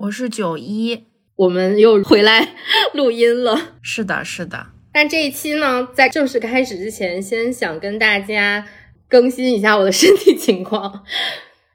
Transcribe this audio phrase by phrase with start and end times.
[0.00, 1.04] 我是九一，
[1.36, 2.54] 我们又回来
[2.94, 3.74] 录音了。
[3.82, 4.68] 是的，是的。
[4.94, 8.66] 但这一期呢，在正式开始之前，先想跟大家
[9.06, 11.04] 更新一下我的身体情况。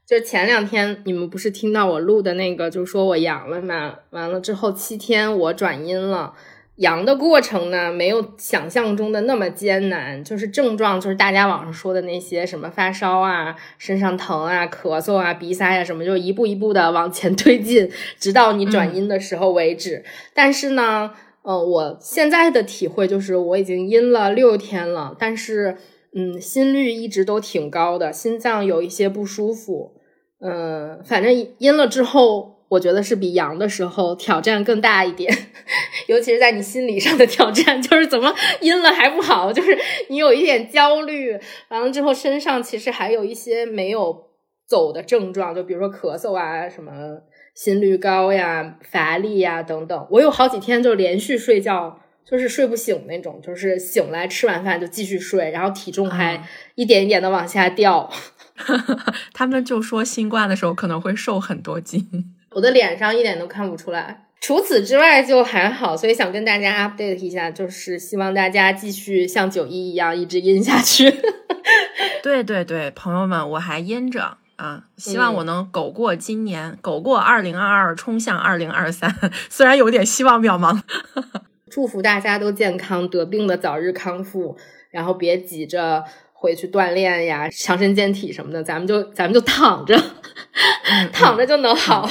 [0.07, 3.93] 就前两天你们不是听到我录的那个，就说我阳了嘛？
[4.09, 6.33] 完了之后七天我转阴了。
[6.77, 20.03] 阳的过程呢，没有想象中的那么艰难，就是症状就是大家网上说的那些什么发烧啊、身上疼啊、咳嗽啊、鼻塞啊什么，就一步一步的往前 推进，直到你转阴的时候为止。
[20.33, 21.11] 但是呢，
[21.43, 25.77] 呃，我现在的体会就是我已经阴了六天了，但是
[26.13, 29.93] 嗯，心率一直都挺高的，心脏有一些不舒服，
[30.41, 32.54] 嗯，反正阴了之后。
[32.67, 35.31] 我觉得是比阳的时候挑战更大一点，
[36.07, 39.77] 尤其是在你心理上的挑战，就是怎么阴了还不好，就是
[40.09, 44.29] 你有一点焦虑，完了之后身上其实还有一些没有
[44.67, 46.91] 走的症状，就比如说咳嗽啊，什么
[47.53, 50.07] 心率高呀、乏力呀等等。
[50.09, 56.43] 我有好几天就连续睡觉，就是睡不醒那种，就是醒来吃完饭就继续睡，然后体重还
[56.73, 58.11] 一点一点的往下掉。
[59.33, 62.34] 他们就说新冠的时候可能会瘦很多斤。
[62.55, 71.13] 我的脸上一点都看不出来，除此之外就还好，所以想跟大家 update 一下，就是希望大家继续像九一一样一直阴下去。
[72.23, 79.13] 对对对，朋友们，我还阴着啊，希望我能苟过今年，苟过二零二二，冲向二零二三。
[79.49, 80.81] 虽然有点希望渺茫，
[81.69, 84.55] 祝福大家都健康，得病的早日康复，
[84.91, 89.99] 然后别急着回去锻炼呀，强身健体什么的，咱们就咱们就躺着，
[91.11, 92.07] 躺着就能好。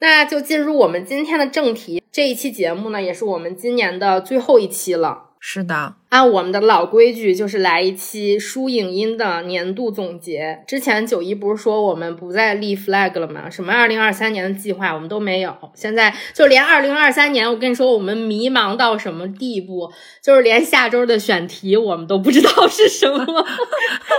[0.00, 2.02] 那就进入我们今天的正题。
[2.10, 5.30] 这一期节目呢，也是我们今年的最后一期了。
[5.38, 10.64] 是的，按我们的老规矩，就是来一期书影音的年度总结。
[10.66, 13.50] 之前九一不是说我们不再立 flag 了吗？
[13.50, 15.54] 什么二零二三年的计划我们都没有。
[15.74, 19.92] 现在就连二零二三年，我跟你说，我们迷茫到什么地步？
[20.22, 23.46] 就是连下周的选题我们都不知道是什么。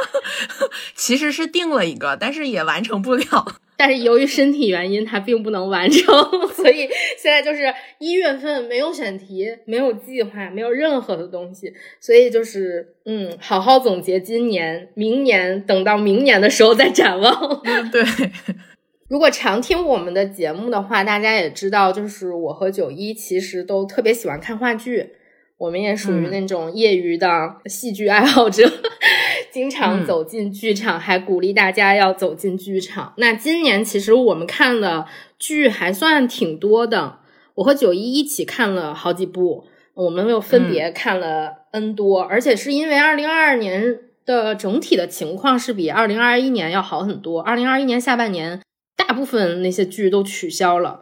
[0.94, 3.25] 其实是定了一个，但是也完成不了。
[3.79, 6.13] 但是由于身体原因，它并不能完成，
[6.53, 6.79] 所以
[7.17, 17.62] 现在就是一月份没有选题，没有计划，没有任何的东西，所以就是嗯，好好总结今年，明年等到明年的时候再展望。
[17.91, 18.03] 对，
[19.07, 25.12] 如果常听我们的节目的话，大家也知道，就是我和九一其实都特别喜欢看话剧。
[25.57, 27.28] 我们也属于那种业余的
[27.66, 28.63] 戏剧爱好者，
[29.51, 33.13] 经常走进剧场，还鼓励大家要走进剧场。
[33.18, 35.06] 那今年其实我们看的
[35.38, 37.18] 剧还算挺多的，
[37.56, 47.41] 我和九一一起看了好几部，我们又分别看了 N 多，而且是因为二零二二年的整体的情况是比二零二一年要好很多。
[47.41, 48.62] 二零二一年下半年，
[48.96, 51.02] 大部分那些剧都取消了。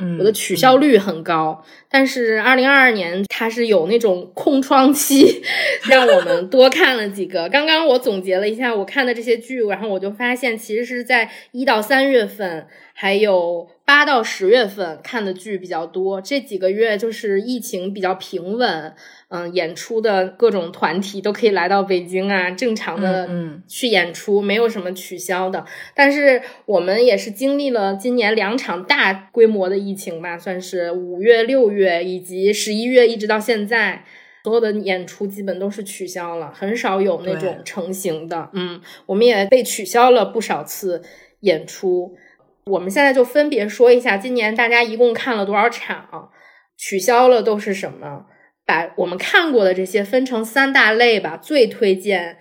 [0.00, 5.42] 嗯我的取消率很高，但是二零二二年它是有那种空窗期，
[5.90, 7.48] 让我们多看了几个。
[7.48, 16.20] 刚刚我总结了一下我看的这些剧，然后我就发现，其实是在一到三月份，还有八到十月份看的剧比较多。
[16.20, 18.94] 这几个月就是疫情比较平稳。
[19.30, 23.28] 嗯，演出的各种团体都可以来到北京啊，正常的
[23.66, 25.66] 去演出，没有什么取消的。
[25.94, 34.02] 但是我们也是经历了今年两场大规模的疫情吧，算是五月、六月以及十一月，一直到现在，
[34.44, 38.48] 所有的演出基本都是取消了，很少有那种成型的。
[38.54, 41.02] 嗯，我们也被取消了不少次
[41.40, 42.16] 演出。
[42.64, 46.30] 我们现在就分别说一下，今年大家一共看了多少场，
[46.78, 48.24] 取消了都是什么。
[48.68, 52.36] 把我们看过的这些分成三大类吧，最推荐，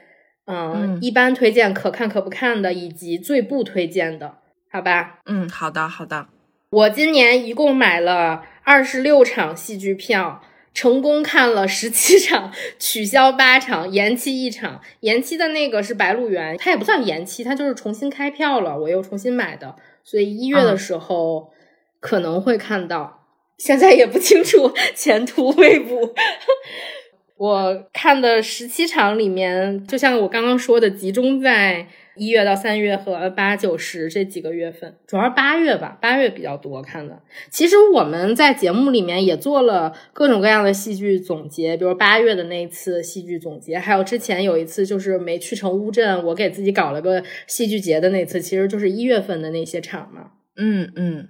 [0.46, 4.40] 嗯，一般推荐、可看可不看的，以及最不推荐的，
[4.70, 5.20] 好吧？
[5.26, 6.28] 嗯，好的，好的。
[6.70, 10.42] 我今年一共买了二十六场戏剧票，
[10.74, 14.82] 成功看了十七场，取消八场，延期一场。
[15.00, 21.54] 延期的那个是《白鹿原》，它也不算延期，它就是重新开票了，我又重新买的，所以一月的时候
[22.02, 23.17] 可能会看到。
[23.58, 26.14] 现在也不清楚， 前途未卜。
[27.38, 37.22] 我看的十七场里面，就像我刚刚说的，集中在一月到三月和八九十这几个月份，主要是八月吧，八月比较多看的。
[37.52, 50.32] 其实我们在节目里面也做了各种各样的戏剧总结，比如八月的那一次戏剧总结，还有之前有一次就是没去成乌镇，我给自己搞了个戏剧节的那次，其实就是一月份的那些场嘛。
[50.56, 51.28] 嗯嗯，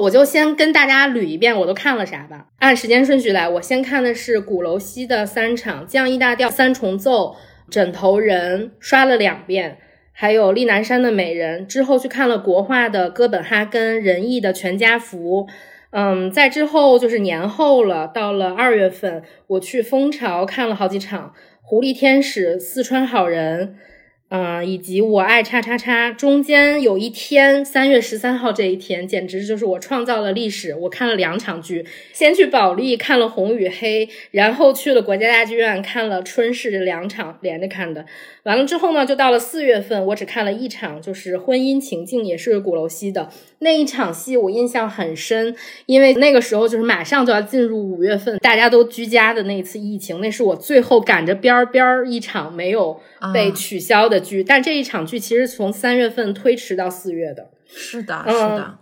[0.00, 7.36] 我就先跟大家捋一遍我都看了啥吧，按时间顺序来，我先看的是鼓楼西的三场，降 E 大调三重奏，
[7.70, 9.76] 枕头人刷了两遍。
[10.12, 15.46] 还有丽南山的美人，之后去看了国画的哥本哈根，仁义的全家福，
[15.90, 23.76] 嗯，在之后就是年后了，到了二月份，我去蜂巢看了好几场，狐狸天使、四川好人。
[24.30, 30.72] 嗯，以及我爱叉叉叉，中间有一天三月十三号这一天，简直就是我创造了历史。
[30.72, 38.06] 我看了两场剧，先去保利看了《红与黑》，然后去了国家大剧院看了《春逝》两场连着看的。
[38.44, 43.28] 完了之后呢，就到了四月份，我只看了一场，就是《婚姻情境》，也是鼓楼西的
[43.58, 45.56] 那一场戏，我印象很深，
[45.86, 53.00] 因为那个时候就是马上就要进入五月份，大家都居家的那一次疫情，那是我最后赶着边儿边儿一场没有
[53.34, 58.78] 被取消的剧，但这一场剧其实从三月份推迟到四月的，是的，是的，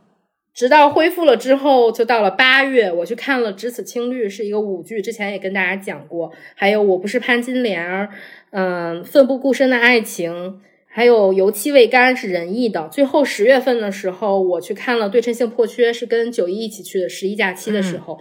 [0.55, 8.06] 直到恢复了之后，就到了八月，我去看了《只此青绿》，是一个舞剧，之前也跟大家讲过，还有《我不是潘金莲儿》。
[8.50, 12.88] 嗯，奋不顾身的爱情，还有油漆未干是仁义的。
[12.88, 18.19] 最后十月份的时候，我去看了对称性破缺，是跟九一一起去的十一假期的时候。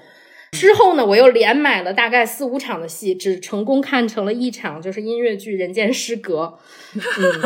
[0.51, 6.59] 之后呢，我又连买了大概四五场的戏，只成功看成了一场，就是音乐剧《人间失格
[6.99, 7.41] 》。嗯，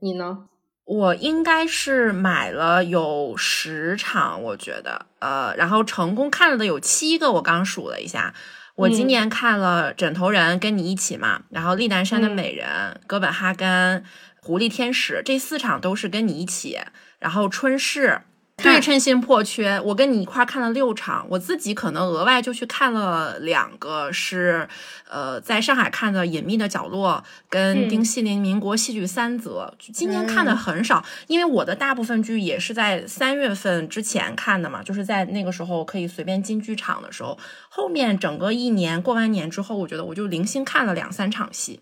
[0.00, 0.46] 你呢？
[0.84, 8.34] 我应该是买了有十场，我觉得，呃，然后成功看了的有七个，我刚数了一下。
[8.74, 12.66] 我今年看了《枕头人》跟你一起嘛，然后《丽南山的美人》、
[13.06, 14.00] 哥本哈根、
[14.40, 16.78] 《狐狸天使》这四场都是跟你一起，
[17.18, 18.08] 然后《春逝》。
[18.54, 24.68] 对称性破缺，我跟你一块看了六场，我自己可能额外就去看了两个，是
[25.10, 37.36] 呃在上海看的《隐秘的角落》跟丁西林民国戏剧三则，今年看的很少，因为我的大部分剧也是在三月份之前看的嘛，就是在那个时候可以随便进剧场的时候，
[37.68, 41.80] 后面整个一年过完年之后，我觉得我就零星看了两三场戏，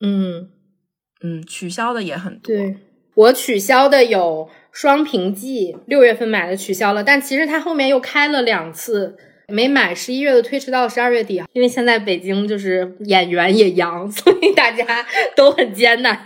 [0.00, 0.50] 嗯
[1.22, 2.76] 嗯，取消的也很多，对
[3.14, 4.48] 我取消的有。
[4.72, 9.16] 双屏记六月份买的取消了，但其实它后面又开了两次，
[9.48, 9.94] 没买。
[9.94, 16.22] 十一月的推迟到了十二月底，因为现在北京就是演员也阳， 所以大家都很艰难。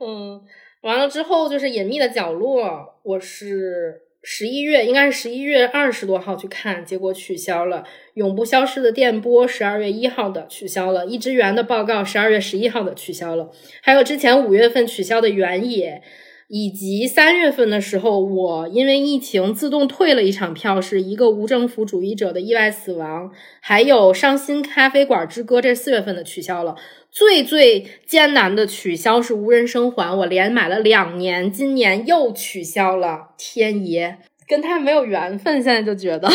[0.00, 0.40] 嗯，
[0.80, 7.84] 完了之后就是隐秘的角落，我是十一月，应该是十一月二十多号去看，结果取消了。
[8.14, 13.50] 永不消失的电波十二月一号的取消了，一只圆的报告十二月十一号的取消了，
[13.82, 16.02] 还有之前五月份取消的原野。
[16.52, 23.30] 以及三月份的时候，我因为疫情自动退了一场票，是一个无政府主义者的意外死亡，
[23.60, 26.74] 还有伤心咖啡馆之歌，这四月份的取消了。
[27.12, 33.28] 最最艰难的取消是无人生还，我连买了两年，今年又取消了。
[33.38, 34.18] 天爷，
[34.48, 36.28] 跟他没有缘分，现在就觉得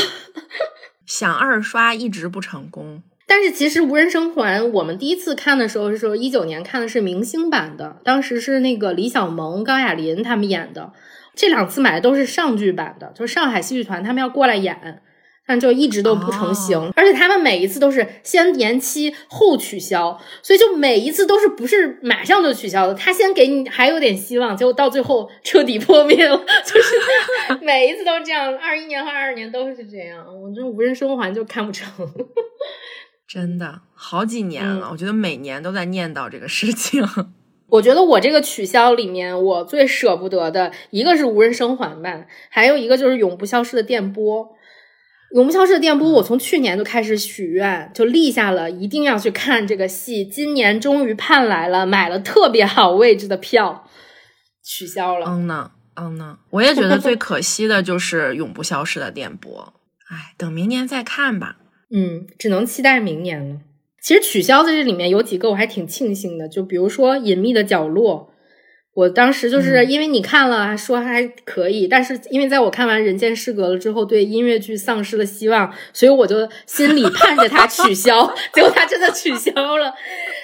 [1.06, 3.04] 想二刷一直不成功。
[3.28, 10.94] 但是其实《无人生还》，我们第一次看的时候是说一九年看的是明星版的，当时是那个李小萌、高亚麟他们演的。
[11.34, 15.02] 这两次买的都是上剧版的，就是上海戏剧团他们要过来演，
[15.46, 16.94] 但就一直都不成型。
[16.96, 26.38] 而且他们每一次都是先延期后取消，所以就每一次都是不是马上就取消的，他先给你还有点希望，结果到最后彻底破灭了。
[26.64, 30.24] 就是每一次都这样，二一年和二二年都是这样。
[30.26, 31.92] 我这《无人生还》就看不成。
[33.28, 37.04] 真的好几年了，我觉得每年都在念叨这个事情。
[37.68, 44.50] 我觉得我这个取消里面，我最舍不得的一个是无人生还吧，还有一个就是永不消失的电波。
[45.32, 50.24] 永不消失的电波，我从去年就开始许愿，就立下了一定要去看这个戏。
[50.24, 53.90] 今年终于盼来了，买了特别好位置的票，
[54.64, 55.26] 取消了。
[55.28, 59.74] 嗯呢，嗯呢，我也觉得最可惜的就是永不消失的电波。
[60.10, 61.58] 哎，等明年再看吧。
[61.92, 63.58] 嗯，只能期待明年了。
[64.02, 68.30] 其实取消的这里面有几个我还挺庆幸的，就比如说《隐秘的角落》，
[68.94, 79.94] 我当时就是因为你看了说还可以，但是因为在我看完《人间失格》了之后，对音乐剧丧失了希望，所以我就心里盼着它取消， 结果它真的取消了。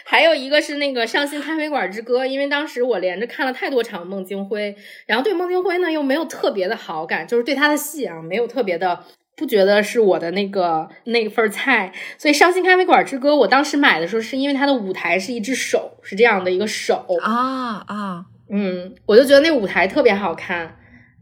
[0.06, 9.04] 还有一个是那个《伤心咖啡馆之歌》，因为当时我连着看了太多场孟京辉，然后对孟京辉呢又没有特别的好感，就是对他的戏啊没有特别的。
[9.36, 20.78] 不觉得是我的那个那份菜，所以《伤心咖啡馆之歌》我当时买的时候，是因为它的舞台是一只手，是这样的一个手啊啊，嗯，我就觉得那舞台特别好看。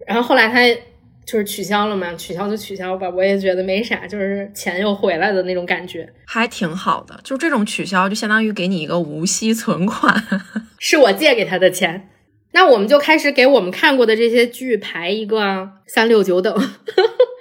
[0.06, 0.60] 然后后来它
[1.26, 7.20] 就是取消了嘛，取消就取消吧，我也觉得没啥，就是钱又回来的那种感觉，还挺好的。
[7.24, 10.16] 就这种取消，就相当于给你一个无息存款，
[10.80, 12.10] 是我借给他的钱。
[12.52, 16.52] 那我们就开始给我们看过的这些剧排一个三六九等。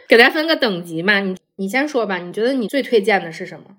[0.08, 3.76] 给大家分个等级嘛，你你先说吧，你觉得你最推荐的是什么？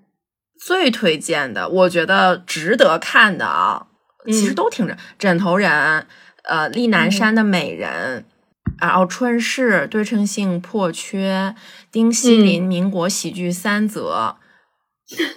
[0.64, 3.86] 最推荐的，我觉得值得看的啊，
[4.26, 4.96] 其实都挺着。
[5.18, 6.06] 枕头人，
[6.44, 8.24] 呃，厉南山的美人，
[8.78, 11.54] 然后春逝，对称性破缺，
[11.90, 14.36] 丁西林，民国喜剧三则，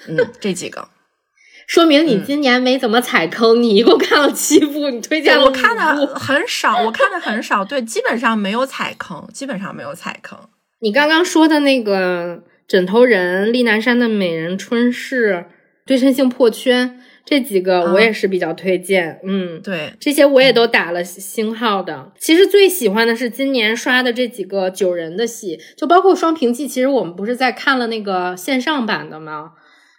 [0.08, 0.90] 嗯，这几个，
[1.66, 10.38] 说明你今年没怎么踩坑，你一共看了七部，你推荐了我看的很少，我看的很少，对，基本上没有踩坑，基本上没有踩坑。
[10.84, 15.46] 你刚刚说的那个枕头人、丽南山的美人、春是、
[15.86, 19.22] 对称性破圈这几个，我也是比较推荐。
[19.24, 22.12] 嗯，对，这些我也都打了星号的。
[22.20, 26.68] 其实最喜欢的是今年刷的这几个九人的戏，就包括《双屏记》。
[26.70, 29.52] 其实我们不是在看了那个线上版的吗？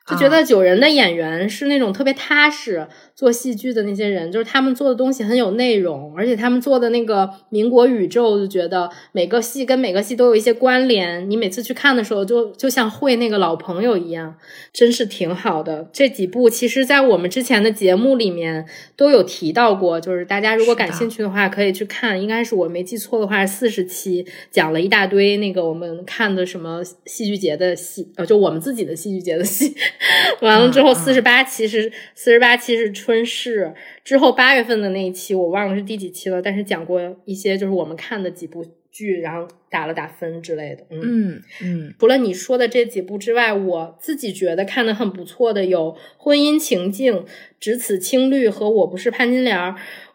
[0.07, 11.31] 就觉得九人的演员是那种特别踏实做戏剧的那些人，就是他们做的东西很有内容，而且他们做的那个民国宇宙，就觉得每个戏跟每个戏都有一些关联。
[11.31, 14.35] 你每次去看的时候，就就像会那个老朋友一样，
[14.73, 15.89] 真是挺好的。
[15.93, 18.67] 这几部其实，在我们之前的节目里面
[18.97, 22.21] 都有提到过，就是大家如果感兴趣的话，可以去看。
[22.21, 29.75] 应该是我没记错的话，四十期讲了一大堆那个我们看的什么戏剧节的戏，呃，就我们自己的戏剧节的戏。
[30.43, 36.41] 完了之后，四十八期是四十八期是春逝之后八月份的那一期，我忘了是第几期了。
[36.41, 40.87] 但是讲过一些就是我们看的几部剧，然后打了打分之类的。
[40.89, 41.95] 嗯嗯。
[41.99, 47.15] 除了你说的这几部之外，我自己觉得看的很不错的有《婚姻情境》
[47.61, 49.59] 《只此青绿》和《我不是潘金莲》。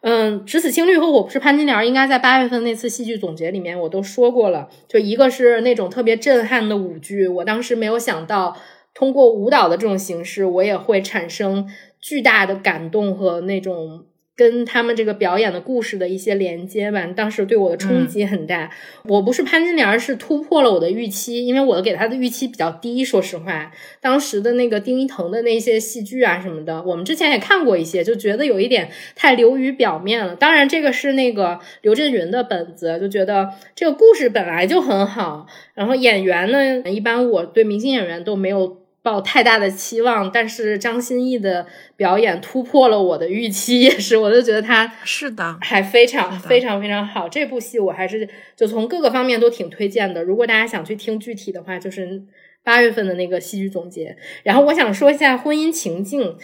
[0.01, 4.67] 嗯，《只此青绿》和《我不是潘金莲》应该在八月份那次戏剧总结里面我都说过了。
[4.87, 8.57] 就一个是那种特别震撼的舞剧，我当时没有想到。
[8.95, 11.69] 通过舞蹈的这种形式，我也会产生
[11.99, 17.05] 巨大的感动和那种跟他们这个表演的故事的一些连接吧。
[17.07, 18.71] 当时对我的冲击很大。
[19.03, 23.03] 我不是潘金莲，是突破了我的预期，因为我给他的预期比较低。
[23.03, 30.33] 说实话，当时的那个丁一腾的那些戏剧啊什么的，我们之前也看过一些，就觉得有一点太流于表面了。
[30.37, 35.47] 当然，这个是那个刘震云的本子，就觉得这个故事本来就很好。
[35.73, 38.78] 然后演员呢，一般我对明星演员都没有。
[39.01, 41.65] 抱太大的期望，但是张歆艺的
[41.95, 47.29] 表演突破了我的预期，也是，我就觉得他是的，还非常非常非常好。
[47.29, 50.23] 这部戏我还是就从各个方面都挺推荐的。
[50.23, 52.23] 如果大家想去听具体的话，就是
[52.63, 54.17] 八月份的那个戏剧总结。
[54.43, 56.37] 然后我想说一下婚姻情境，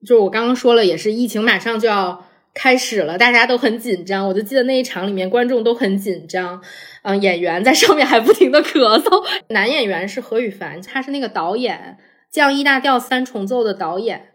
[0.00, 2.24] 就是我刚刚说了，也是疫情马上就要。
[2.58, 4.26] 开始了，大家都很紧张。
[4.26, 6.58] 我就记得那一场里面，观众都很紧张。
[7.02, 9.22] 嗯，演员在上面还不停的咳嗽。
[9.50, 11.98] 男演员是何羽凡，他是那个导演
[12.34, 14.28] 《降 E 大调三重奏》的导演。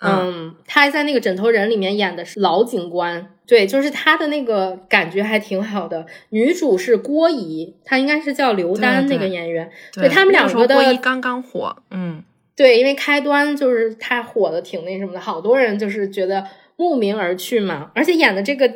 [0.00, 3.30] 嗯，他还在那个《枕头人》里面演的是老警官。
[3.44, 6.06] 对，就是他的那个感觉还挺好的。
[6.30, 9.68] 女主是郭怡，她应该是叫刘丹那个演员。
[9.92, 11.76] 对他们两个的刚刚火。
[11.90, 12.22] 嗯，
[12.54, 16.44] 对，因为开端就是他火的挺那什么的，好多人就是觉得。
[16.76, 18.72] 慕名而去嘛，而且演的这个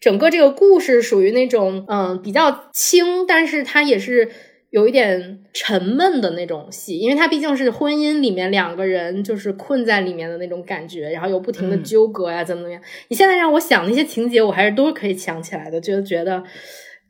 [0.00, 4.28] 整个这个故事属于那种嗯比较轻，但是它也是
[4.70, 12.82] 有一点沉闷的那种戏，因为它毕竟是婚姻里面两个人就是困在里面的那种感觉，然后又不停的纠葛呀，怎么怎么样。
[13.08, 16.42] 你现在让我想那些情节，我还是都可以想起来的，就觉得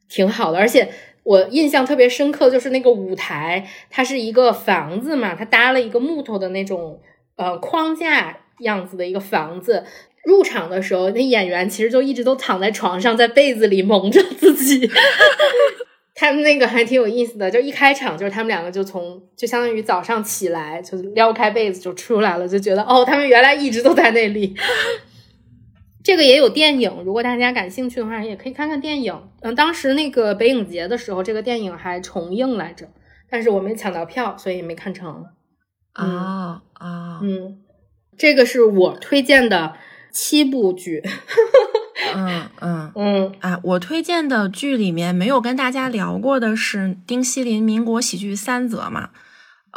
[0.08, 0.58] 挺好的。
[0.58, 0.88] 而且
[1.24, 7.00] 我印象特别深刻，就是那个舞台，它是一个房子嘛，它搭了一个木头的那种
[7.36, 9.82] 呃框架样子的一个房子。
[10.26, 14.90] 入场的时候，那演员其实就一直都躺在床上，在被子里蒙着自己。
[16.18, 24.54] 他们那个还挺有意思的，就一开场就是他们两个就从就相当于早上起来就撩开被子就出来了，就觉得哦，他们原来一直都在那里。
[26.02, 29.14] 这个也有电影，如果大家感兴趣的话，也可以看看电影。
[29.42, 32.88] 嗯，当时那个北影节的时候，这个电影还重映来着，
[33.30, 35.26] 但是我没抢到票，所以没看成。
[35.92, 37.58] 啊啊，嗯，
[38.16, 39.74] 这个是我推荐的。
[40.16, 41.02] 七部剧，
[42.14, 49.10] 嗯嗯 嗯，啊，我推荐的剧里面没有跟大家聊过的是丁西林民国喜剧三则嘛？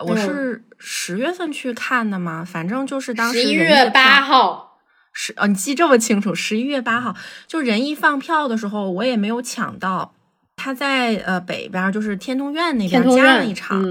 [0.07, 4.79] 我是十月份去看的嘛，反正就是当时十一月八号，
[5.11, 6.33] 是啊，你记这么清楚？
[6.33, 7.13] 十一月八号，
[7.45, 10.13] 就人一放票的时候，我也没有抢到。
[10.55, 13.81] 他在呃北边，就是天通苑那边加了一场，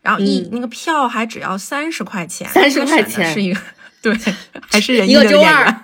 [0.00, 3.60] 然后一那个票还只要三十块钱，三十块钱是一个
[4.12, 4.34] 对，
[4.70, 5.74] 还是人一个周二。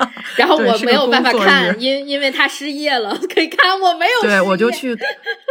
[0.36, 4.22] 然后我没有办法看，因因为他失业了，可以看我没有。
[4.22, 4.96] 对，我就去，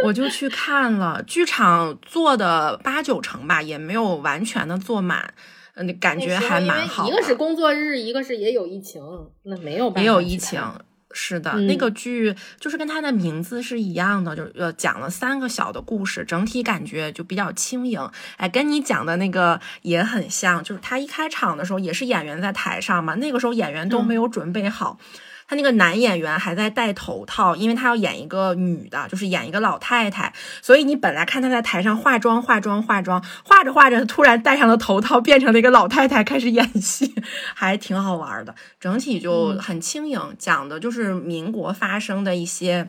[0.04, 5.32] 我就去看了，剧场坐的八九成吧，也没有完全的坐满，
[5.74, 7.06] 嗯，感觉还蛮好。
[7.06, 9.00] 一个是工作日，一个是也有疫情，
[9.44, 10.00] 那没有办法。
[10.00, 10.60] 也有疫情。
[11.12, 18.00] 是的，那个剧就是跟它的名字是一样的，就是呃讲了三个小的故事，整体感觉就比较轻盈。
[18.36, 24.98] 哎，跟你讲的那个也很像，就是他一开场的时候也是演员在台上嘛，那个时候演员都没有准备好。
[25.50, 37.12] 他那个男演员还在戴头套，因为他要演一个女的，就是演一个老太太，所以你本来看他在台上化妆、化妆、化妆，化着化着，突然戴上了头套，变成了一个老太太，开始演戏，
[37.52, 38.54] 还挺好玩的。
[38.78, 42.86] 整体就很轻盈，讲的就是民国发生的一些。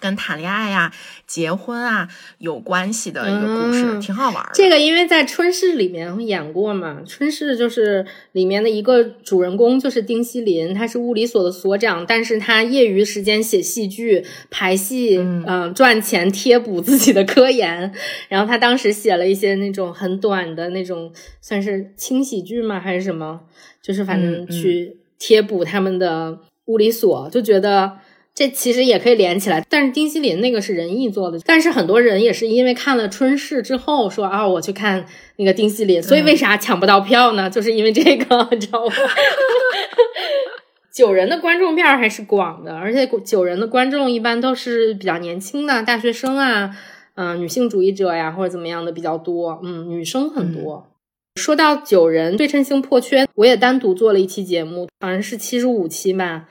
[0.00, 0.92] 跟谈恋爱呀、
[1.26, 4.50] 结婚啊有关系的一个故事，挺好玩的。
[4.54, 17.92] 这个因为在春逝里面演过嘛，春逝就是里面的一个主人公，就是丁锡林，他是物理所的所长，但是他业余时间写戏剧、排戏，嗯，赚钱贴补自己的科研。
[18.28, 22.78] 然后他当时写了一些那种很短的那种，算是轻喜剧吗？
[22.80, 23.40] 还是什么？
[23.82, 27.98] 就是反正去贴补他们的物理所，就觉得。
[28.36, 37.48] 这其实也可以连起来，但是丁西林那个是仁义做的，但是很多人也是因为看了春逝之后说啊，我去看那个丁西林，所以为啥抢不到票呢？
[37.48, 38.92] 就是因为这个， 你知道吗？
[40.92, 46.76] 九人的观众面还是广的，而且九人的观众一般都是比较年轻的大学生啊，
[47.14, 50.90] 嗯，女性主义者呀或者怎么样的比较多，嗯，女生很多。
[51.36, 56.44] 说到九人对称性破缺，我也单独做了一期节目，好像是七十五期吧。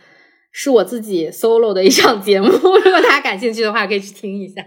[0.57, 4.65] 是我自己 solo 的一场节目， 如果大家感兴趣的话，可以去听一下。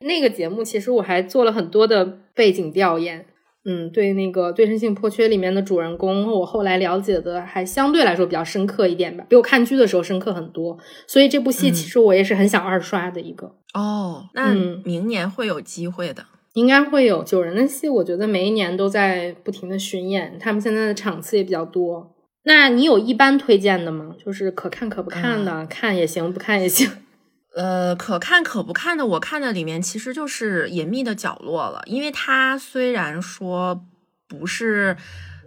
[0.00, 2.04] 那个节目其实我还做了很多的
[2.34, 3.24] 背景调研，
[3.64, 10.76] 嗯，对那个对称性破缺里面的主人公，我后来了解的还相对来说比较深刻一点吧，比我看剧的时候深刻很多。
[11.06, 13.54] 所以这部戏其实我也是很想二刷的一个。
[13.72, 14.52] 哦，那
[14.84, 22.13] 明年会有机会的，应该会有九人的戏，我觉得每一年都在不停的巡演，他们现在的场次也比较多。
[22.44, 24.14] 那你有一般推荐的吗？
[24.24, 26.90] 就是可看可不看的，看也行，不看也行。
[27.56, 33.84] 呃，可看可不看的，我看的里面其实就是《隐秘的角落》了，因为它虽然说
[34.28, 34.96] 不是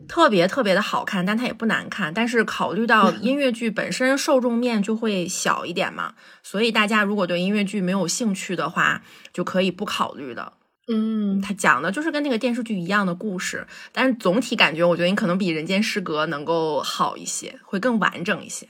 [0.07, 2.13] 特别特别的好看，但它也不难看。
[2.13, 10.53] 但是考虑到 音乐剧本身受众面就会小一点嘛，所以大家如果对音乐剧没有兴趣的话，就可以不考虑的。
[10.89, 18.67] 嗯，他讲的就是跟那个电视剧一样的故事，但是总体感觉，我觉得你可能比《人间失格》能够好一些，会更完整一些。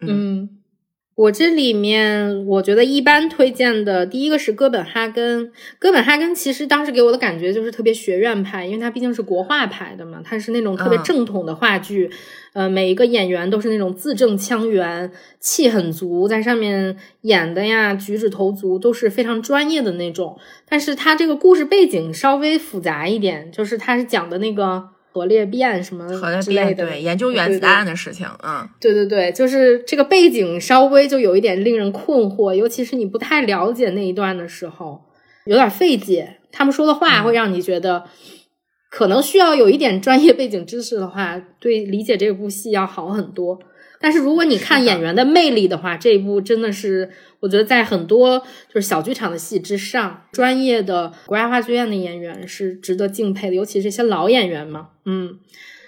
[0.00, 0.48] 嗯，
[1.16, 5.50] 我这里面我觉得一般推荐的第一个是哥本哈根。
[5.78, 12.10] 哥本哈根其实当时给我的感觉就是特别学院派，因为它毕竟是国画派的嘛，它是那种特别正统的话剧。
[12.56, 20.38] 呃，每一个演员都是那种字正腔圆，气很足，在上面演的呀，举止投足都是非常专业的那种。
[20.66, 26.08] 但是他这个故事背景稍微复杂一点，就是他是讲的那个核裂变什么
[26.40, 28.26] 之类的，对，研究原子弹的事情。
[28.40, 35.02] 啊，对对对，就是这个背景稍微就有一点令人困惑，尤其是你不太了解那一段的时候，
[35.44, 36.38] 有点费解。
[36.50, 38.04] 他们说的话会让你觉得。
[38.96, 43.58] 可能需要有一点专业背景知识的话， 对理解这部戏要好很多。
[44.00, 48.38] 但是如果你看演员的魅力的话，这一部真的是我觉得在很多
[48.72, 54.88] 就是小剧场的戏之上，专业的国家话剧院的演员是值得敬佩的，尤其是一些老演员嘛。
[55.04, 55.38] 嗯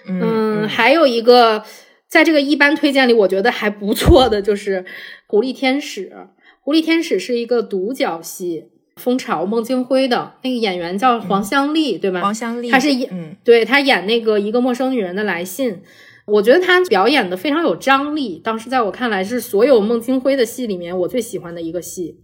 [0.07, 1.63] 嗯，还有一个
[2.07, 4.81] 在这个一般推荐里，我觉得还不错的就是
[5.25, 6.09] 《狐狸天使》。
[6.61, 8.65] 《狐狸天使》是一个独角戏。
[8.99, 12.21] 蜂巢孟京辉的那个演员叫黄香丽，对吧？
[12.21, 15.81] 黄香丽，她是演，嗯，对她演那个一个陌生女人的来信，
[16.25, 18.39] 我觉得她表演的非常有张力。
[18.43, 22.19] 当时在我看来是所有孟京辉的戏里面我最喜欢的一个戏。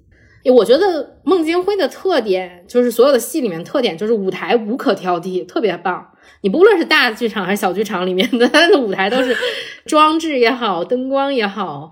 [0.53, 6.11] 我觉得孟京辉的特点就是所有的戏里面特点就是舞台无可挑剔，特别棒。
[6.41, 9.35] 你不论是大剧场还是小剧场里面的，他的舞台都是
[9.87, 11.91] 装置也好，灯光也好。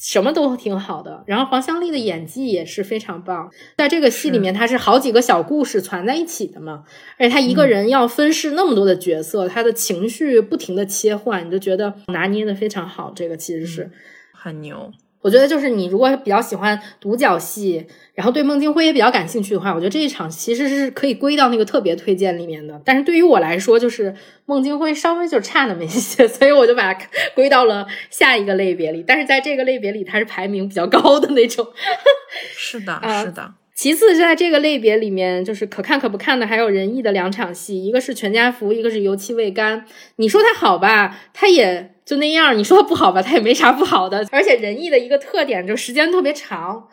[0.00, 3.50] 什么都挺好的，然后黄香丽的演技也是非常棒。
[3.76, 6.84] 在这个戏里面，她是好几个小故事攒在一起的嘛，
[7.18, 13.12] 而且她一个人要分饰那么多的角色，她的情绪不停的切换，你就觉得拿捏的非常好。
[13.14, 13.90] 这个其实是
[14.32, 14.90] 很牛。
[15.22, 22.80] 我觉得就是你如果比较喜欢独角戏，然后对孟京辉也比较感兴趣的话，我觉得这一场其实是可以归到那个特别推荐里面的。
[22.84, 24.14] 但是对于我来说，就是
[24.46, 29.04] 孟京辉稍微就差那么一些， 所以我就把它归到了下一个类别里。
[29.06, 31.66] 但是在这个类别里，它是排名比较高的那种。
[32.56, 33.54] 是的，是的。
[33.74, 39.86] 其次，在这个类别里面，就是可看可不看的，还有仁义的两场戏，一个是全家福，一个是油漆未干。
[40.16, 44.26] 你说它好吧，它也就那样；你说它不好吧，它也没啥不好的。
[44.32, 46.88] 而且仁义的一个特点就时间特别长，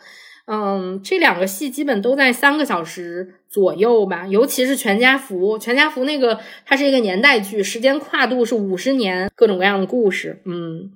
[0.46, 4.28] 嗯，这两个戏基本都在三个小时左右吧。
[4.28, 10.92] 尤其是全家福，全家福那个它是一个年代剧，时间跨度是五十年，各种各样的故事，嗯。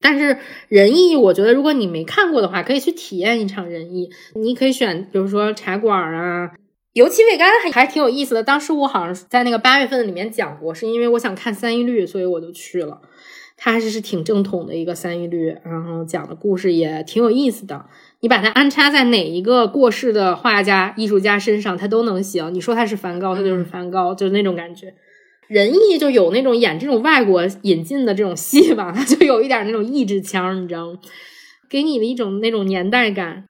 [0.00, 4.08] 但是仁义，我觉得如果你没看过的话，可以去体验一场仁义。
[4.36, 6.52] 你可以选，比如说茶馆啊，
[6.92, 8.44] 油漆未干还还挺有意思的。
[8.44, 13.00] 当时我好像在那个八月份里面讲过，是因为我想看三一律，所以我就去了。
[13.56, 17.86] 它还是是挺正统的一个三一律，然后讲的故事也挺有意思的。
[18.20, 22.52] 你把它安插在哪一个过世的画家、艺术家身上，它都能行。
[22.52, 24.94] 你说他是梵高，他就是梵高，就是那种感觉。
[25.48, 30.98] 仁义就有那种演这种外国引进的这种戏吧，他 就有一点那种意志腔，你知道吗？
[31.70, 33.44] 给你的一种那种年代感。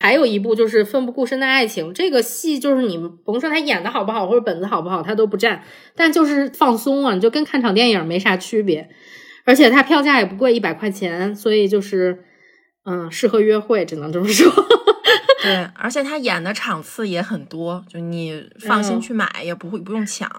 [0.00, 5.64] 还有一部就是《奋不顾身的爱情》，这个戏就是你甭说他演的好不好或者本子好不好，他都不占，
[5.96, 8.88] 但就是放松啊，你就跟看场电影没啥区别。
[9.48, 12.22] 而且它票价也不贵，一百块钱，所以就是
[12.84, 14.52] 嗯，适合约会，只能这么说。
[15.42, 20.30] 对，而且他演的场次也很多，就你放心去买，也不会不用抢。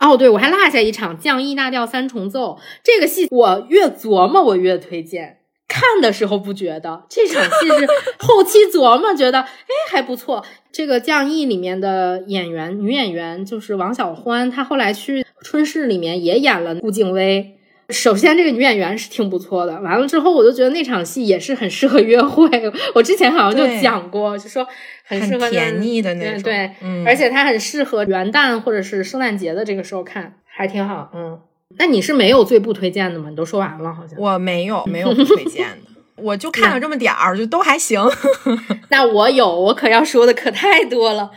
[0.00, 5.36] 哦，对，我还落下一场《降 E 大调三重奏》这个戏，我越琢磨我越推荐。
[5.68, 7.86] 看的时候不觉得，这场戏是
[8.18, 10.44] 后期琢磨觉得，哎，还不错。
[10.72, 17.59] 这个《降 E》里面的演员，女演员就是王小欢，她后来去《春逝》里面也演了顾静薇。
[17.90, 19.80] 首先，这个女演员是挺不错的。
[19.80, 22.48] 完了之后，我就觉得那场戏也是很适合约会。
[22.94, 24.66] 我之前好像就讲过，就说
[25.04, 26.70] 很适合甜腻的那种，对，
[27.04, 31.10] 而且它很适合元旦或者是圣诞节的这个时候看，还挺好。
[31.14, 31.38] 嗯，
[31.78, 33.30] 那你是没有最不推荐的吗？
[33.30, 35.90] 你都说完了，好像我没有，没有不推荐的，
[36.22, 38.00] 我就看了这么点儿，就都还行。
[38.90, 41.30] 那我有，我可要说的可太多了。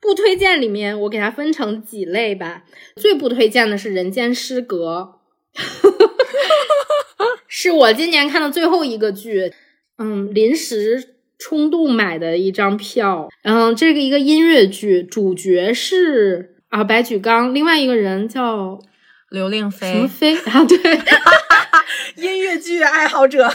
[0.00, 2.62] 不推荐里面，我给它分成几类吧。
[2.94, 5.14] 最不推荐的是《人间失格》。
[7.48, 9.52] 是我今年看的最后一个剧，
[9.98, 18.78] 嗯，临时冲动买的一张票，嗯，这个一个音乐剧，主角是啊白举纲，另外一个人叫
[19.30, 20.64] 刘令飞，什么飞啊？
[20.64, 20.78] 对，
[22.16, 23.50] 音乐剧爱好者。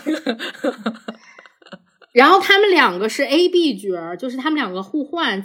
[2.12, 5.44] 然后他们两个是 A B 角，就是他们两个互换。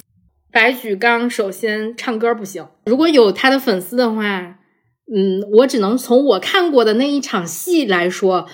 [0.50, 4.56] 白举纲首先唱歌不行，如果有他的粉丝的话。
[5.10, 8.46] 嗯，我只能从我看过的那一场戏来说，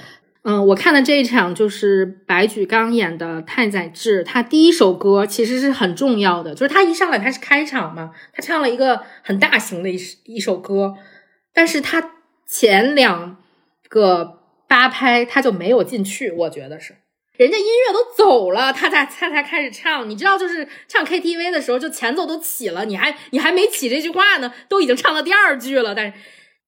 [0.44, 10.94] 嗯，我看的这一场就是白举纲演的太宰治，他第一首歌其实是很重要的，就是他一上来他是开场嘛，他唱了一个很大型的一一首歌，
[11.52, 12.12] 但是他
[12.46, 13.36] 前两
[13.88, 14.38] 个
[14.68, 16.94] 八拍他就没有进去，我觉得是，
[17.36, 26.12] 人家音乐都走了，他才他才开始唱，你知道，就是唱 KTV 的时候，就前奏都起了，你还你还没起这句话呢，都已经唱到第二句了，但是。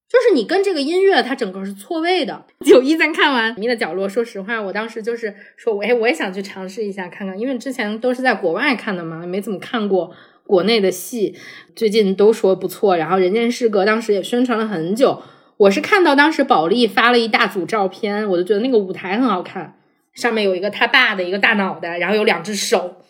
[0.09, 2.45] 就是你跟这个音乐，它整个是错位的。
[2.65, 10.13] 九一在看完《秘的角落》，说实话，我当时就是说，哎，我也想去尝试一下看看，因为之前都是在国外看的嘛，没怎么看过
[10.45, 11.37] 国内的戏。
[11.75, 15.23] 最近都说不错，然后《人间失格》当时也宣传了很久。
[15.57, 19.77] 我是看到当时保利发了一大组照片，我就觉得那个舞台很好看，
[20.15, 23.03] 上面有一个他爸的一个大脑袋，然后有两只手。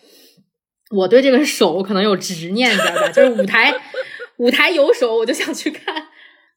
[0.90, 3.08] 我对这个手可能有执念，知道吧？
[3.10, 3.74] 就是舞台
[4.38, 6.05] 舞台有手，我就想去看。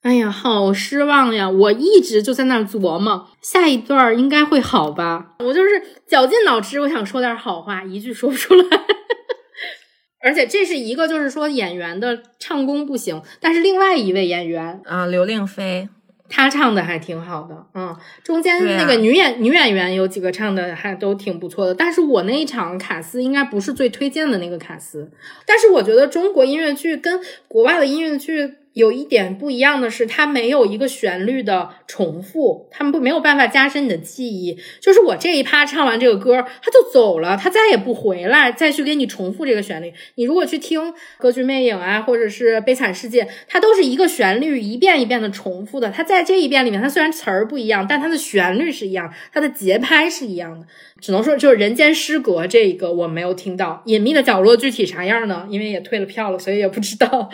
[0.02, 1.50] 哎呀，好失望呀！
[1.50, 5.36] 我一直就在那琢磨，下一段应该会好吧？
[5.40, 5.70] 我就是
[6.08, 8.64] 绞尽脑汁，我想说点好话，一句说不出来。
[10.24, 15.90] 而且这是一个，就是说演员的唱功不行，但是另外一位演员啊，刘令飞，
[16.30, 17.66] 他唱的还挺好的。
[17.74, 21.76] 嗯，中间那个女演女演员有几个唱的还都挺不错的。
[21.76, 25.12] 但是我那一场卡斯应该不是最推荐的那个卡斯。
[25.46, 28.56] 但是我觉得中国音乐剧跟国外的音乐剧。
[28.80, 34.58] 有一点不一样的是，它没有一个旋律的重复，他们不没有办法加深你的记忆。
[34.80, 39.94] 就是我这一趴唱完这个歌，他就走了，他再也不回来，再去给你重复这个旋律。
[40.16, 40.82] 你如果去听
[41.18, 45.92] 《歌剧魅影》啊，或者是《悲惨世界》，它都是一个旋律一遍一遍的重复的。
[45.92, 50.66] 它在这一遍里面，它虽然词儿不一样，但它的旋律是一样，它的节拍是一样的。
[51.02, 55.46] 只能说，就是《人间失格》这一个我没有听到，《隐秘的角落》具体啥样呢？
[55.50, 57.30] 因为也退了票了，所以也不知道。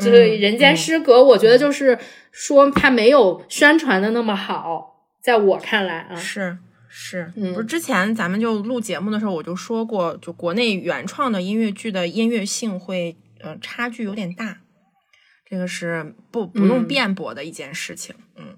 [0.00, 1.98] 这个人间失格，我觉得就是
[2.30, 6.58] 说他没有宣传的那么好，在我看来啊，是
[6.88, 14.58] 是，不是之前咱们就录节目的时候我就说过，就国内原创的音乐剧的音乐性会呃差距有点大，
[15.48, 18.14] 这个是不不用辩驳的一件事情。
[18.36, 18.56] 嗯，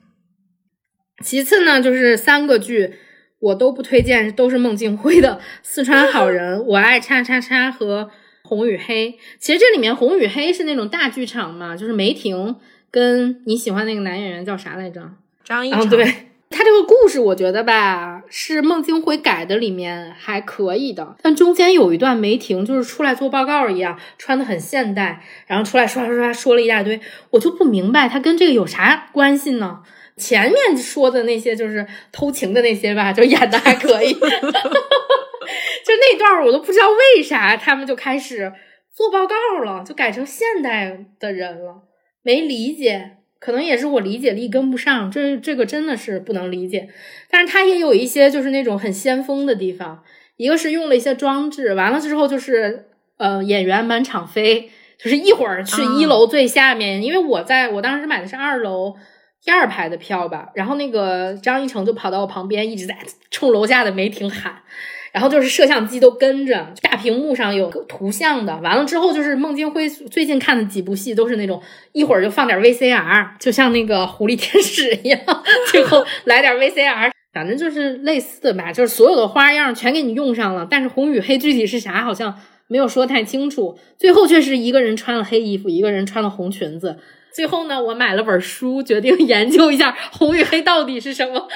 [1.22, 2.94] 其次呢，就是三个剧，
[3.40, 8.04] 我都不推荐，都是孟京辉的《四川好人》，我爱叉叉叉和
[8.50, 9.12] 《红与黑》。
[9.38, 12.56] 其实这里面《红与黑》是那种大剧场嘛，就是梅婷
[12.90, 15.08] 跟你喜欢那个男演员叫啥来着？
[15.44, 15.88] 张一成。
[15.88, 16.04] 对
[16.50, 21.16] 他这个故事，我觉得吧，是孟京辉改的，里面还可以的。
[21.22, 29.82] 但中间有一段梅婷就是出来做报告一样，穿的很现代，然后出来刷刷刷说了一大堆，我就不明白他跟这个有啥关系呢？
[30.16, 34.12] 前面说的那些就是偷情的那些吧，就演的还可以，
[35.84, 38.52] 就那段我都不知道为啥他们就开始
[38.92, 41.82] 做报告了，就改成现代的人了，
[42.22, 46.88] 没理解，可能也是我理解力跟不上，这这个真的是不能理解。
[47.30, 50.02] 但是他也有一些就是那种很先锋的地方，
[50.36, 58.96] 一个是用了一些装置，完了之后就是呃演员满场飞，就是一会儿去一楼最下面，因为我在我当时买的是二楼。
[59.42, 62.94] 第二排的票吧，然后那个张一成就跑到我旁边，一直在
[63.30, 64.60] 冲楼下的梅婷喊，
[65.12, 68.56] 然后就是摄像机都跟着，大屏幕上有图像的。
[68.58, 71.60] 完了之后就是孟京辉最近看的几部戏都是那种
[71.92, 75.20] 一会儿就放点 VCR，就像那个狐狸天使一样，
[75.70, 80.66] 最后来点 VCR，反正就是类似的吧，就是所有的花样全给你用上了。
[80.70, 83.78] 但是红与黑具体是啥，好像没有说太清楚。
[83.98, 86.98] 最后却是一个人穿了黑衣服，一个人穿了红裙子。
[87.32, 91.48] 最后呢，我买了本书，决定研究一下红与黑到底是什么。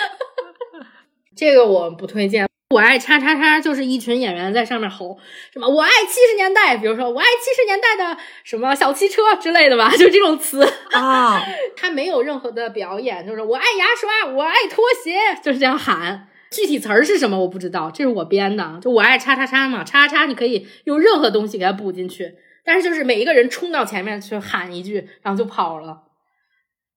[1.37, 2.49] 这个我不推荐。
[2.75, 5.17] 我爱叉叉叉，就是一群演员在上面吼
[5.53, 11.41] 什么“我爱七十年代”，比如说“我爱七十年代的什么小汽车”之类的吧，就这种词啊。
[11.77, 16.27] 他没有任何的表演，就是“我爱牙刷”“我爱拖鞋”，就是这样喊。
[16.51, 18.81] 具体词儿是什么我不知道，这是我编的。
[18.83, 22.35] 就“我爱叉叉叉”嘛，叉叉叉你可以用任何东西给它补进去。
[22.65, 26.03] 但是就是每一个人冲到前面去喊一句，然后就跑了，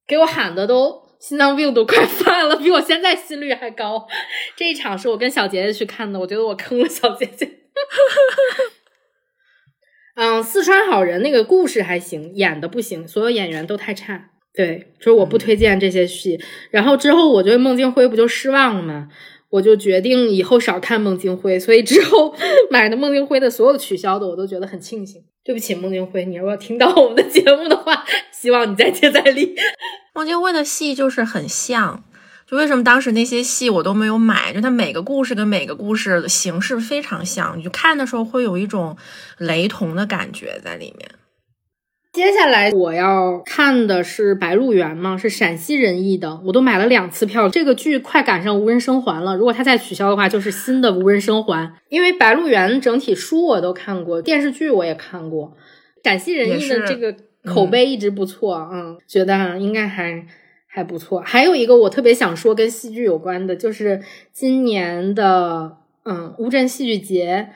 [0.08, 4.08] 给我喊的都心脏病都快犯了，比我现在心率还高。
[4.56, 7.49] 这一场是我跟小杰杰去看的，我觉得我坑了小杰杰。
[10.15, 14.32] 嗯，四川好人那个故事还行，演的不行，所有演员都太差。
[14.53, 16.39] 对，就是我不推荐这些戏。
[16.71, 19.10] 然后之后我对孟京辉不就失望了吗？
[19.50, 22.36] 我就决定以后少看孟京辉，所以之后
[22.70, 25.24] 买的孟京辉的所有取消的，我都觉得很庆幸。
[25.44, 29.56] 对不起，孟京辉，你如果听到我们的节目的话， 希望你再接再厉。
[30.14, 32.04] 孟京辉的戏就是很像，
[32.46, 34.52] 就为什么当时那些戏我都没有买？
[34.52, 38.98] 就他每个故事跟每个故事的形式非常像，你就看的时候会有一种
[39.38, 41.10] 雷同的感觉在里面。
[42.17, 47.47] 接下来我要看的是《白鹿原》嘛，是陕西人艺的，我都买了两次票。
[47.47, 51.71] 这个剧快赶上无人生还了，如果它再取消的话，就是新的无人生还。
[51.89, 55.56] 因为《白鹿原》整体书我都看过， 电视剧我也看过，
[56.03, 60.25] 陕西人艺的这个口碑一直不错，嗯，觉得应该还
[60.65, 61.21] 还不错。
[61.23, 64.01] 还有一个我特别想说跟戏剧有关的，就是
[64.34, 67.49] 今年的嗯乌镇戏剧节。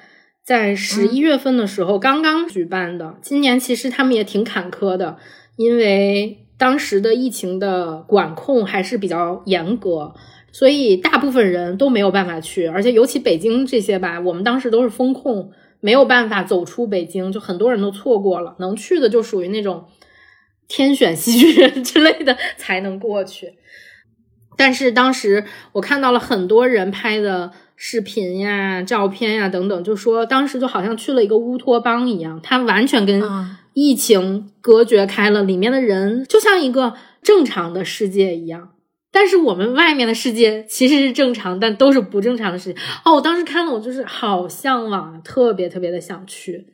[0.51, 5.17] 在十一月份的时候刚刚举办的，今年其实他们也挺坎坷的，
[5.55, 10.13] 因为当时的疫情的管控还是比较严格，
[10.51, 19.85] 所以大部分人都没有办法去，而且尤其北京这些吧，我们当时都是封控，没有办法走出北京，就很多人都错过了，能去的就属于那种
[20.67, 23.53] 天选戏剧人 之类的才能过去。
[24.57, 27.51] 但是当时我看到了很多人拍的。
[27.83, 33.23] 视频呀、照片呀等等，就说当时就好像去了一个乌托邦一样，它完全跟
[33.73, 38.69] 疫情隔绝开了，里面的人就像一个正常的世界一样。
[39.11, 42.79] 但是我们外面的世界其实是正常，但都是不正常的世界。
[43.03, 46.67] 哦，我当时看了，我就是好向往，特别特别的想去。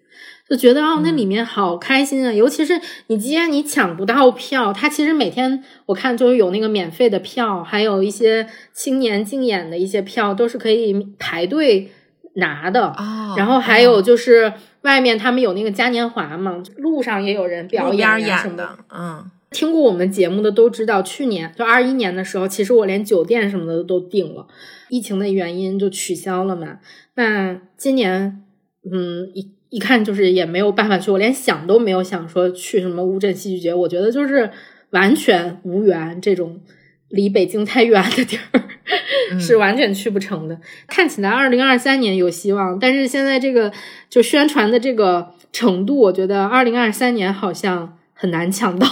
[0.50, 2.32] 就觉得哦，那里面好开心啊！
[2.32, 11.92] 尤其是你，既然你抢不到票，他其实每天我看就是有那个免费的票，还有一些青年竞演的一些票，都是可以排队
[12.36, 12.88] 拿的。
[12.98, 18.70] 哦，然后还有就是外面他们有那个嘉年华嘛，路上也有人表演什么的。
[18.90, 24.48] 嗯，听过我们节目的都知道，去年就二一年的时候，其实我连酒店什么的都订了，
[24.88, 26.78] 疫情的原因就取消了嘛。
[27.16, 28.42] 那今年，
[28.90, 29.57] 嗯一。
[29.70, 34.50] 一看就是也没有办法去，我连想都没有想说去什么乌镇戏剧节，我觉得就是
[34.92, 36.20] 完全无缘。
[36.22, 36.62] 这种
[37.10, 38.64] 离北京太远的地儿
[39.40, 40.58] 是完全去不成的。
[40.88, 43.72] 看起来二零二三年有希望，但是现在这个
[44.10, 48.88] 就宣传的这个程度，我觉得二零二三年好像很难抢到。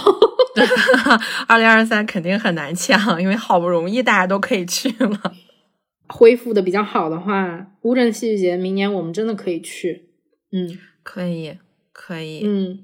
[1.46, 5.32] 二零二三肯定很难抢，因为好不容易大家都可以去了。
[6.08, 10.05] 恢复的比较好的话，乌镇戏剧节明年我们真的可以去。
[10.56, 11.58] 嗯，可以，
[11.92, 12.80] 可以，嗯，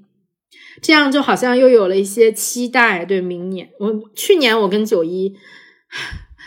[0.83, 3.05] 这样就好像又有了一些期待。
[3.05, 5.35] 对，明年我去年我跟九一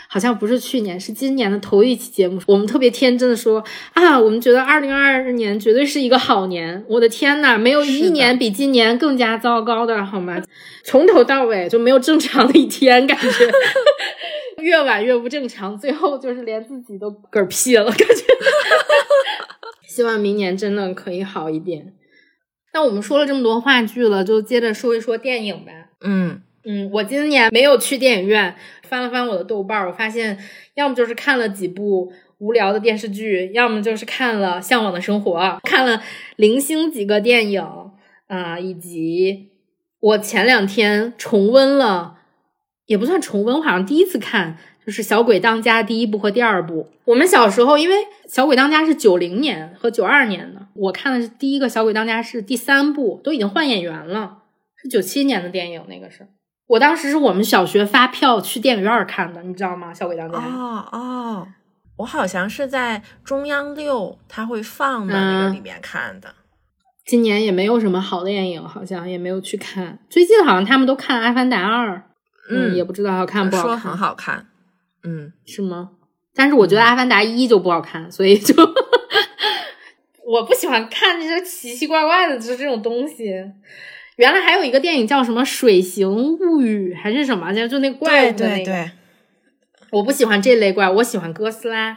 [0.08, 3.62] 好像不是去年，是今年的头一期节目，我们特别天真的说
[3.92, 6.84] 啊，我们觉得二零二二年绝对是一个好年。
[6.88, 10.40] 我的天呐，没有一年比今年更加糟糕的，好吗？
[10.84, 13.28] 从头到尾就没有正常的一天，感觉
[14.62, 18.24] 越晚越不正常，最后就是连自己都嗝屁了，感觉。
[19.96, 21.94] 希望明年真的可以好一点。
[22.74, 25.72] 那我们说了这么多话剧了，就接着说一说电影吧。
[26.02, 30.38] 嗯嗯，我今年没有去电影院，翻了翻我的豆瓣，我发现
[30.74, 36.02] 要么就是看了几部无聊的电视剧，要么就是看了《向往的生活》，看了
[36.36, 37.64] 零星几个电影
[38.26, 39.48] 啊，以及
[39.98, 42.18] 我前两天重温了，
[42.84, 44.58] 也不算重温，我好像第一次看。
[44.86, 46.88] 就是《小鬼当家》第一部和第二部。
[47.04, 47.96] 我们小时候，因为
[48.28, 54.38] 《小鬼当家》是九零年和九二年的，我看的是第一个《小鬼当家》是第三部，都已经换演员了，
[54.76, 55.82] 是九七年的电影。
[55.88, 56.28] 那个是
[56.68, 59.90] 我当时是我们小学发票去电影院看的，你知道吗？
[59.94, 61.48] 《小鬼当家》哦哦，
[61.96, 66.32] 我好像是在中央六他会放的那个里面看的。
[67.04, 69.98] 今年也没有什么好的电影，好像也没有去看。
[70.08, 71.96] 最近好像他们都看《阿凡达二》，
[72.50, 73.70] 嗯，也不知道好看不好看。
[73.70, 74.46] 说很好看。
[75.06, 75.90] 嗯，是吗？
[76.34, 78.54] 但是我觉得《阿凡达一》就不好看， 所以就
[80.26, 83.32] 我不喜欢看这些奇奇怪怪的，就是这种东西。
[84.16, 88.90] 原来还有一个电影叫什么《水形物语》还是什么，就就那怪物的那个。
[89.92, 91.96] 我不喜欢这类怪，我喜欢哥斯拉，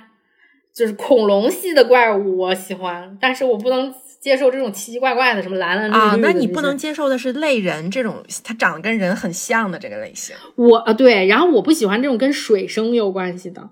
[0.74, 3.18] 就是恐龙系的怪物，我喜欢。
[3.20, 6.16] 但是我不能接受这种奇奇怪怪的，什么蓝蓝绿绿啊。
[6.22, 10.36] 那你不能接受的是类人这种，它长得跟人很像的这个类型。
[10.56, 13.70] 我啊，对，然后我不喜欢这种跟水生有关系的，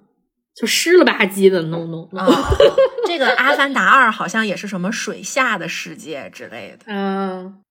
[0.55, 2.07] 就湿了吧唧的，no no。
[3.05, 6.86] 这个《阿凡达二》好像也是什么水下的世界之类的。
[6.88, 7.62] 嗯，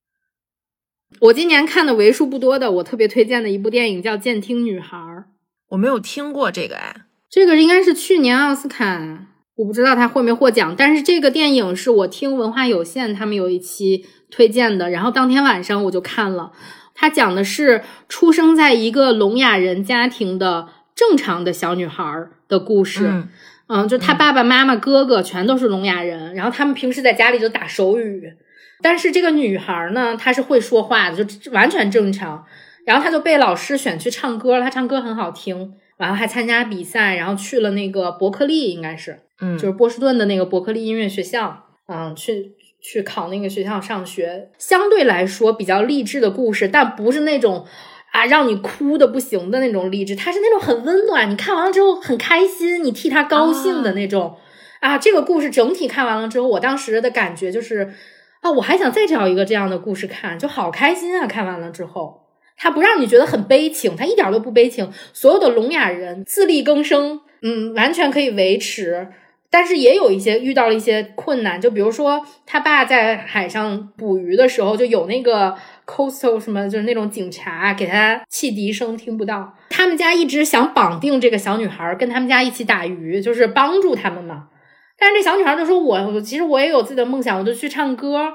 [1.21, 4.97] 我今年看的为数不多的，我特别推荐的一部电影叫《监听女孩》。
[5.71, 6.95] 我没有听过这个哎，
[7.29, 9.27] 这个应该是去年奥斯卡，
[9.57, 10.75] 我不知道他会没获奖。
[10.77, 16.53] 但是这个电影是我听文化有限他们有一期推荐的，然后当天晚上我就看了。
[16.95, 23.25] 他讲的是出生在一个聋哑人家庭的正常的小女孩的故事。
[23.69, 28.33] 嗯，就他爸爸妈妈、哥哥全都是聋哑人，然后他们平时在家里就打手语。
[28.81, 32.45] 但是这个女孩呢，她是会说话的，就完全正常。
[32.85, 47.67] 然后她就被老师选去唱歌，她唱歌很好听，然后还参加比赛，然后去了那个伯克利，应该是，嗯，就是波士顿的那个伯克利音乐学校，嗯，去去考那个学校上学，相对来说比较励志的故事，但不是那种
[48.13, 54.37] 啊让你哭的不行的那种励志，它是那种很温暖，你看完了之后很开心，你替他高兴的那种
[54.81, 54.97] 啊。
[54.99, 57.93] 这个故事整体看完了之后，我当时的感觉就是
[58.41, 61.27] 啊，我还想再找一个这样的故事看，就好开心啊！
[61.27, 62.23] 看完了之后。
[62.59, 64.91] 他不让你觉得很悲情，他一点都不悲情。
[65.13, 69.09] 所有的聋哑人自力更生，嗯，完全可以维持。
[69.57, 79.55] 但是也有一些遇到了一些困难，就比如说他爸在海上捕鱼的时候，就有那个 coastal 什么，就是那种警察给他汽笛声听不到。
[79.71, 84.49] 他们家一直想绑定这个小女孩，跟他们家一起打鱼，就是帮助他们嘛。
[84.99, 88.35] 但是这小女孩就说：“我其实我也有自己的梦想，我就去唱歌。”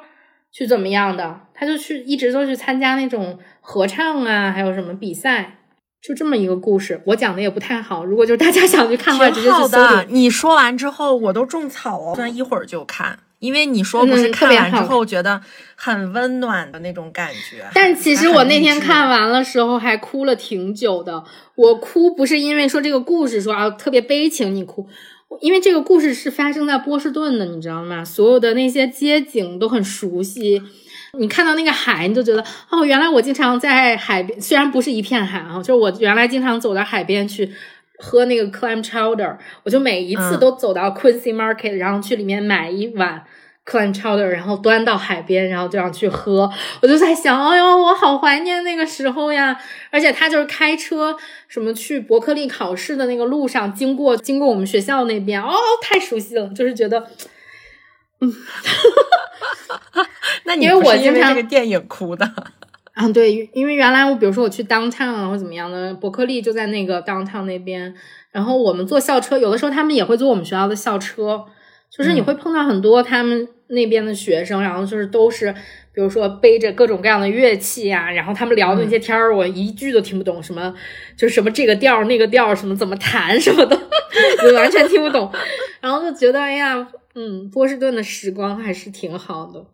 [0.51, 1.39] 去怎么样的？
[1.53, 5.59] 她就去一直都去参加那种合唱啊，还有什么比赛，
[6.01, 6.99] 就这么一个故事。
[7.05, 9.77] 我讲的也不太好，如果就是大家想去看的话，直接去搜。
[10.09, 15.41] 你说完之后，我都种草哦，算一会儿就看，因为你说不是看完之后觉得
[15.75, 17.63] 很温暖的那种感觉。
[17.73, 21.23] 但其实我那天看完了时候还哭了挺久的。
[21.55, 24.87] 我哭不是因为说这个故事说啊特别悲情，你哭。
[25.39, 28.03] 因为这个故事是发生在波士顿的，你知道吗？
[28.03, 30.61] 所有的那些街景都很熟悉，
[31.17, 37.51] 你看到那个海，你就觉得哦，原来我经常在海边，虽然不是一片海啊，就是我原来经常走到海边去
[37.97, 43.23] 喝那个 clam chowder，我就每一次都走到 Quincy Market，然后去里面买一碗。
[43.63, 49.55] clam chowder，然后端到海边，然后这样去喝，我就在想，哎呦，我好怀念那个时候呀！
[49.91, 51.15] 而且他就是开车
[51.47, 57.07] 什么去伯克利考试的那个路上，经过经过我们学校那边，哦，太熟悉了，就是觉得，
[58.21, 58.33] 嗯，
[60.45, 62.31] 那你因为我因为这个电影哭的
[62.93, 67.93] 嗯， 对，因为原来我比如说我去 downtown 啊或怎么样的，伯克利就在那个 downtown 那边，
[68.31, 71.45] 然后我们坐校车，有的时候他们也会坐我们学校的校车。
[71.89, 75.53] 就是你会碰到很多他们那边的学生，然后就是都是，
[75.93, 80.73] 比如说背着各种各样的乐器呀，然后他们聊的那些天儿，我一句都听不懂，什么
[81.17, 83.77] 就是什么这个调那个调，什么怎么弹什么的，
[84.47, 85.31] 我完全听不懂。
[85.81, 89.65] 然后就觉得，哎呀，嗯，波士顿的时光还是挺好的。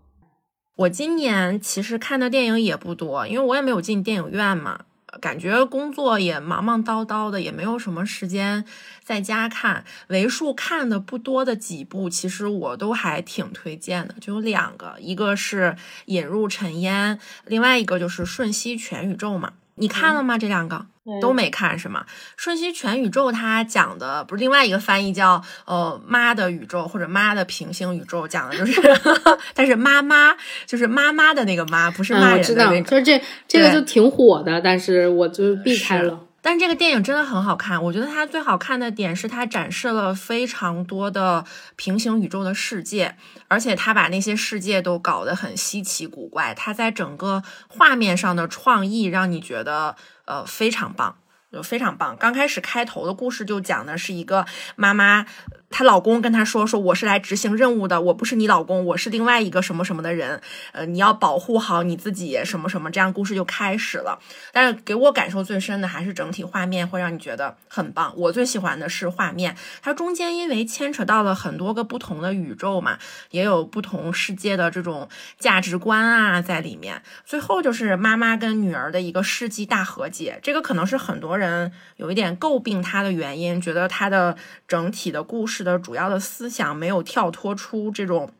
[0.77, 4.81] 我今年其实看的电影也不多，因为我也没有进电影院嘛。
[5.17, 8.63] 感觉工作也忙忙叨叨的，也没有什么时间
[9.03, 9.83] 在家看。
[10.07, 19.53] 为数看的不多的几部，其实我都还挺推荐的，就有两个，一个是《引入尘烟》，另外一个就是《瞬息全宇宙》嘛。
[19.77, 20.37] 你看了吗？
[20.37, 20.85] 这两个
[21.21, 22.05] 都没看是吗？
[22.35, 28.81] 《瞬息全宇宙》它讲的不是另外一个翻译叫呃妈的宇宙或者妈的平行宇宙，讲的就是，
[29.55, 32.81] 但是妈妈就是妈妈的那个妈，不是骂人的那个。
[32.81, 36.19] 就是这这个就挺火的，但是我就避开了。
[36.49, 41.43] 但这个电影真的很好看，我觉得它最好看的点是它展示了非常多的
[41.75, 43.17] 平行宇宙的世界，
[43.49, 46.53] 而且它把那些世界都搞得很稀奇古怪。
[46.53, 51.17] 它在整个画面上的创意让你觉得呃非常棒。
[51.49, 52.17] 就非常棒。
[52.17, 54.45] 刚开始开头的故事就讲的是一个
[54.75, 55.25] 妈妈，
[55.69, 60.41] 她老公跟她说：“说我是来执行任务的，我不是你老公，我是另外一个什么什么的人。
[60.73, 64.19] 呃，你要保护好你自己，什么什么。”这样故事就开始了。
[64.51, 68.13] 但是给我感受最深的还是整体画面会让你觉得很棒。
[68.17, 72.97] 我最喜欢的是画面，它中间因为牵扯到了很多个不同的宇宙嘛，
[73.31, 75.07] 也有不同世界的这种
[75.39, 77.01] 价值观啊在里面。
[77.25, 81.37] 最后就是妈妈跟女儿的一个世纪大和解，这个可能是很多。
[81.37, 84.35] 人有一点诟病他的原因，觉得他的
[84.67, 88.31] 整体的故事的主要的思想没有跳脱出这种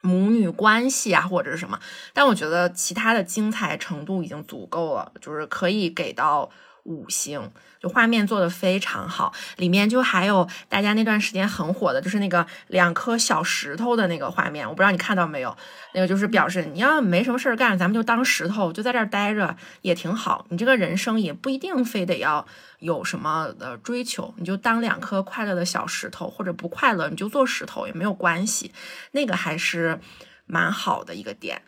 [0.00, 1.78] 母女关系啊，或者是什么。
[2.12, 6.50] 但我觉得其他的精彩程度已经足够了，就是可以给到
[6.84, 7.50] 五星。
[7.80, 15.54] 就画面做的非常好，里面就还有大家那段时间很火的，就是那个两颗小石头的那个画面，我不知道你看到没有？
[15.92, 20.46] 那个就是表示你要没什么事儿干，咱们就当石头，就在这儿待着也挺好。
[20.48, 22.46] 你这个人生也不一定非得要
[22.78, 28.72] 有什么的追求，你就当两颗快乐的小石头，或者不快乐你就做石头也没有关系。
[29.10, 30.00] 那个还是
[30.46, 31.60] 蛮好的一个点。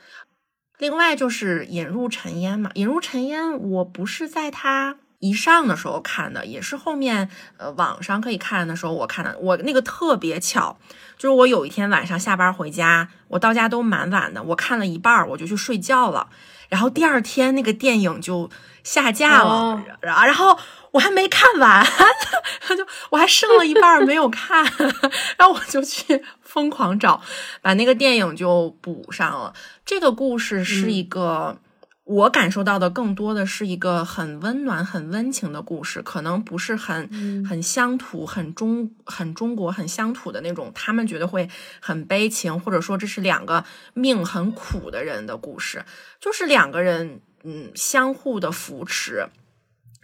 [0.78, 4.96] 另外就是引入尘烟嘛，引入尘烟，我不是在它。
[5.18, 9.36] 一上的时候看的，也是后面呃网上可以看的时候我看的。
[9.38, 10.78] 我那个特别巧，
[11.16, 16.28] 就是我有一天晚上下班回家，我到家都蛮晚的，我看了一半我就去睡觉了。
[16.68, 18.50] 然后第二天那个电影就
[18.82, 20.58] 下架了，然然后
[20.90, 21.86] 我还没看完，
[22.76, 24.64] 就我还剩了一半没有看，
[25.38, 27.22] 然后我就去疯狂找，
[27.62, 29.54] 把那个电影就补上了。
[29.84, 31.58] 这个故事是一个。
[32.06, 40.70] 我感受到的更多的是一个很温暖、很温情的故事，可能不是很很乡土、很中、很中国、很乡土的那种。
[40.72, 41.50] 他们觉得会
[41.80, 45.84] 很悲情，或者说这是两个命很苦的人的故事，
[46.20, 49.28] 就是两个人嗯相互的扶持。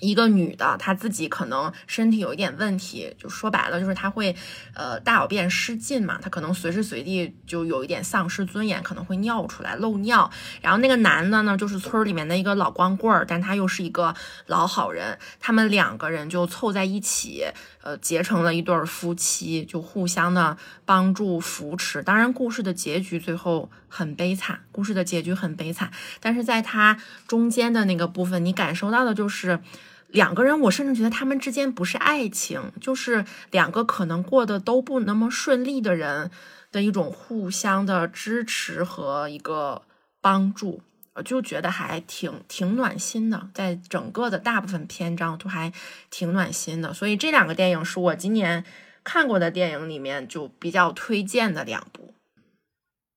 [0.03, 4.34] 一个女的，她自己可能身体有一点问题，就说白了就是她会，
[4.74, 10.28] 呃，大小便失禁嘛，她可能随时随地就有一点丧失尊严，可能会尿出来漏尿。
[10.61, 14.12] 然后那个男的呢，就是村里面的一个老光棍儿，但他又是一个
[14.46, 17.44] 老好人，他们两个人就凑在一起，
[17.82, 22.03] 呃，结成了一对夫妻，就互相的帮助扶持。
[22.03, 26.98] 当然，故事的结局最后很悲惨，故事的结局很悲惨，但是在他
[27.28, 29.61] 中间的那个部分，你感受到的就是。
[30.12, 36.30] 两个人，我甚至觉得他们之间不是爱情，就是两个可能过得都不那么顺利的人
[36.70, 39.82] 的一种互相的支持和一个
[40.20, 40.82] 帮助，
[41.14, 45.72] 我就觉得还挺挺暖心的，在整个的大部分篇章都还
[46.10, 48.64] 挺暖心的，所以这两个电影是我今年
[49.02, 52.12] 看过的电影里面就比较推荐的两部。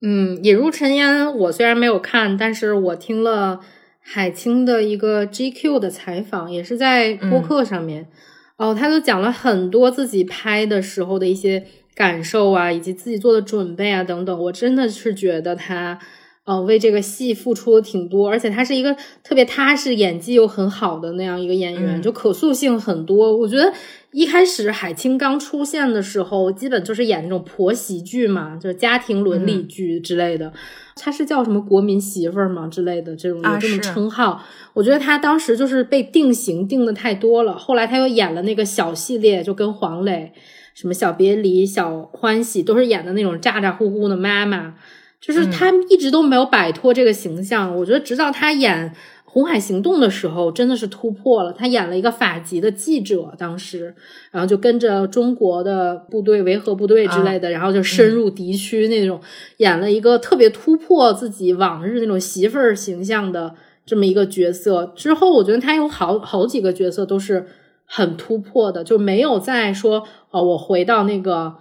[0.01, 3.59] 嗯，引入尘烟，我虽然没有看，但是我听了。
[4.07, 8.07] 海清的一个 GQ 的采访，也是在播客上面，
[8.55, 14.43] 哦，他就讲了很多自己拍的时候的一些感受啊，以及自己做的准备啊等等。
[14.43, 15.97] 我真的是觉得他，
[16.45, 23.35] 呃，为这个戏付出了挺多，而且他是一个特别踏实、演技又很好的那样一个演员，就可塑性很多。
[23.35, 23.73] 我觉得
[24.15, 30.53] 一开始海清刚出现的时候，基本就是演那种婆媳剧嘛，就是家庭伦理剧之类的。
[30.95, 34.41] 她是叫什么国民媳妇儿吗之类的这种有这种称号？
[34.71, 37.57] 我觉得她当时就是被定型定的太多了。
[37.57, 40.31] 后来她又演了那个小系列，就跟黄磊
[40.73, 44.75] 什么小别离、小欢喜都是演的那种咋咋呼呼的妈妈，
[45.19, 47.77] 就是她一直都没有摆脱这个形象。
[47.77, 48.95] 我觉得直到她演。
[49.35, 53.93] 红海行动的时候真的是突破了，他演了一个法籍的记者，当时，
[54.31, 59.19] 然后就跟着中国的部队维和部队之类的，然后就深入敌区那种，
[59.57, 63.53] 演了一个特别突破自己往日那种媳妇儿形象的
[63.85, 64.93] 这么一个角色。
[64.95, 67.45] 之后我觉得他有好好几个角色都是
[67.85, 71.55] 很突破的，就没有再说哦，我回到那个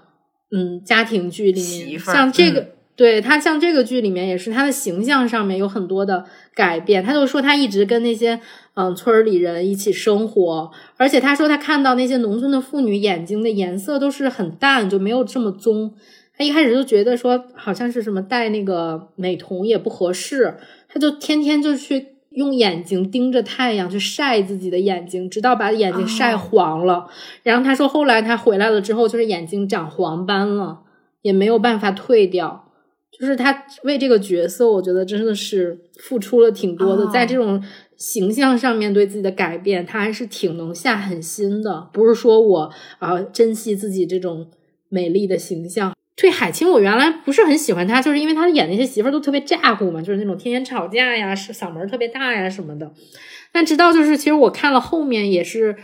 [0.52, 2.73] 嗯家庭剧里面，像这个。
[2.96, 6.24] 对他像这个剧里面也是，他的形象上面有很多的
[6.54, 7.02] 改变。
[7.02, 8.40] 他就说他一直跟那些
[8.74, 15.92] 嗯村里人一起生活，而且他说他看到那些农村的妇女眼睛的颜色都是很淡，就没有这么棕。
[16.36, 20.56] 他一开始就觉得说好像是什么戴那个美瞳也不合适，
[20.88, 27.08] 他就天天就去用眼睛盯着太阳去晒自己的眼睛，直到把眼睛晒黄了。
[27.42, 30.80] 然后他说后来他回来了之后，就是眼睛长黄斑了，
[31.22, 32.63] 也没有办法退掉。
[33.20, 37.62] 就是他为这个角色，我觉得真的是付出了挺多的，在这种
[37.96, 41.88] 形象上面对自己的改变，他还是挺能下狠心的。
[41.92, 44.50] 不是说我啊珍惜自己这种
[44.88, 45.94] 美丽的形象。
[46.16, 52.92] 对海清，我原来不是很喜欢他，就是因为他演那些媳妇儿都特别咋呼嘛，就是那种天天吵架呀，是嗓门特别大呀什么的。
[53.52, 55.76] 但直到就是其实我看了后面也是。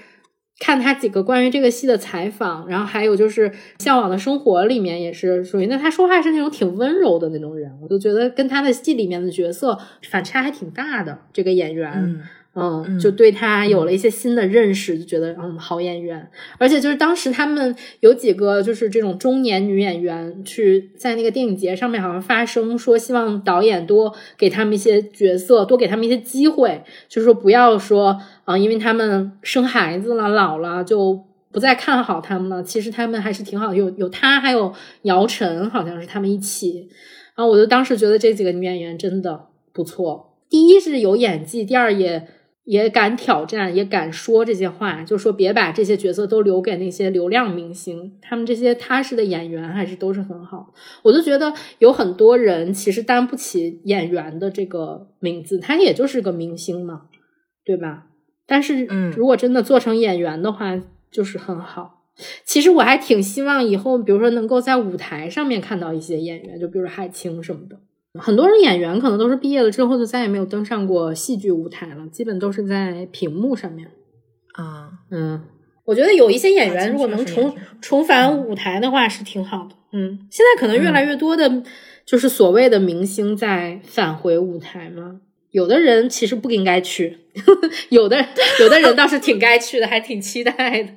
[0.60, 3.50] 看他几个关于这个戏的采访，然后还有就是
[3.80, 9.76] 《向往的生活》里面也是属于那他说话是那种挺温柔的那种人，我就觉得跟他的戏里面的角色
[10.08, 11.18] 反差还挺大的。
[11.32, 12.22] 这个演员。
[13.00, 16.28] 就对他有了一些新的认识，就觉得嗯，好演员。
[16.58, 32.64] 而且就是当时他们有几个就是这种中年女演员去在那个电影节上面好像发声，说希望导演多给他们一些角色，多给他们一些机会，就是说不要说啊，因为他们生孩子了、老了，就不再看好他们了。
[32.64, 36.88] 其实他们还是挺好，有有他，还有姚晨，好像是他们一起。
[37.36, 42.26] 然后我就当时觉得这几个女演员真的不错，第一是有演技，第二也。
[42.70, 50.72] 也敢挑战，也敢说这些话，就说别把这些角色都留给那些流量明星，他们这些踏实的演员还是都是很好。
[51.02, 57.06] 我就觉得有很多人其实担不起演员的这个名字，他也就是个明星嘛，
[57.64, 58.06] 对吧？
[58.46, 62.04] 但是，嗯，如果真的做成演员的话，就是很好。
[62.44, 67.80] 其实我还挺希望以后，比如说能够在舞台上面看到一些演员，就比如海清什么的。
[68.18, 73.88] 很多人演员可能都是毕业了之后就再也没有登上过戏剧舞台了，基本都是在屏幕上面。
[74.54, 75.40] 啊，嗯，
[75.84, 79.76] 我觉得有一些演员如果能重重返舞台的话是挺好的。
[79.92, 81.62] 嗯，现在可能越来越多的，
[82.04, 85.20] 就是所谓的明星在返回舞台嘛。
[85.52, 87.18] 有的人其实不应该去，
[87.90, 88.24] 有的
[88.60, 90.90] 有的人倒是挺该去的，还挺期待的。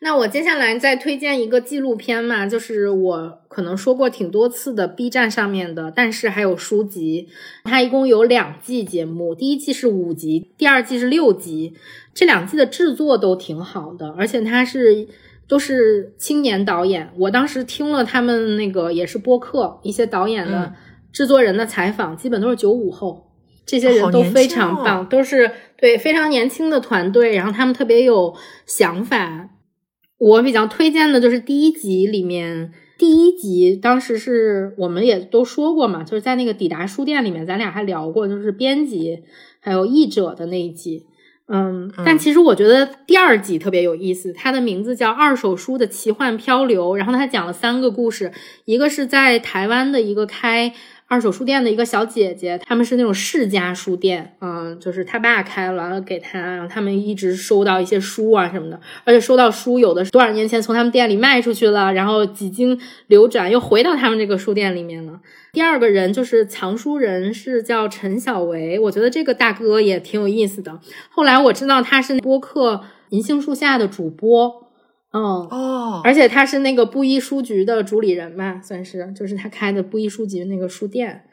[0.00, 7.28] 那我接下来再推荐一个纪录片嘛，就是我可能说过挺多次的 B 站上面的，但是还有书籍，
[7.64, 11.74] 它一共有两季节目，第一季是五集，第二季是六集，
[12.14, 15.08] 这两季的制作都挺好的，而且它是
[15.48, 20.72] 都是青年导演，我当时听了他们那个也是播客，一些导演的
[21.12, 23.32] 制作人的采访，基本都是九五后，
[23.66, 29.48] 这些人都非常棒，都是对非常年轻的团队，然后他们特别有想法。
[30.18, 39.22] 我比较推荐的就是第一集里面，第一集当时是我们也都说过嘛，就是在那个抵达书店里面，咱俩还聊过，就是编辑
[39.60, 41.06] 还有译者的那一集。
[41.50, 48.32] 嗯，但其实我觉得第二集特别有意思，它的名字叫《二手书的奇幻漂流》，然后它讲了三个故事，
[48.66, 50.74] 一个是在台湾的一个开。
[51.10, 65.18] 二手书店的一个小姐姐，他们是那种世家书店，嗯，就是他爸开了，给他，然后他们一直收到一些书啊什么的，而且收到书有的是多少年前从他们店里卖出去了，然后几经流转又回到他们这个书店里面了。
[65.50, 70.78] 第二个人就是藏书人，是叫陈小维，我觉得这个大哥也挺有意思的。
[71.08, 74.67] 后来我知道他是播客银杏树下的主播。
[75.12, 81.24] 嗯哦，而且他是那个布衣书局的主理人嘛，算是，就是他开的布衣书局那个书店。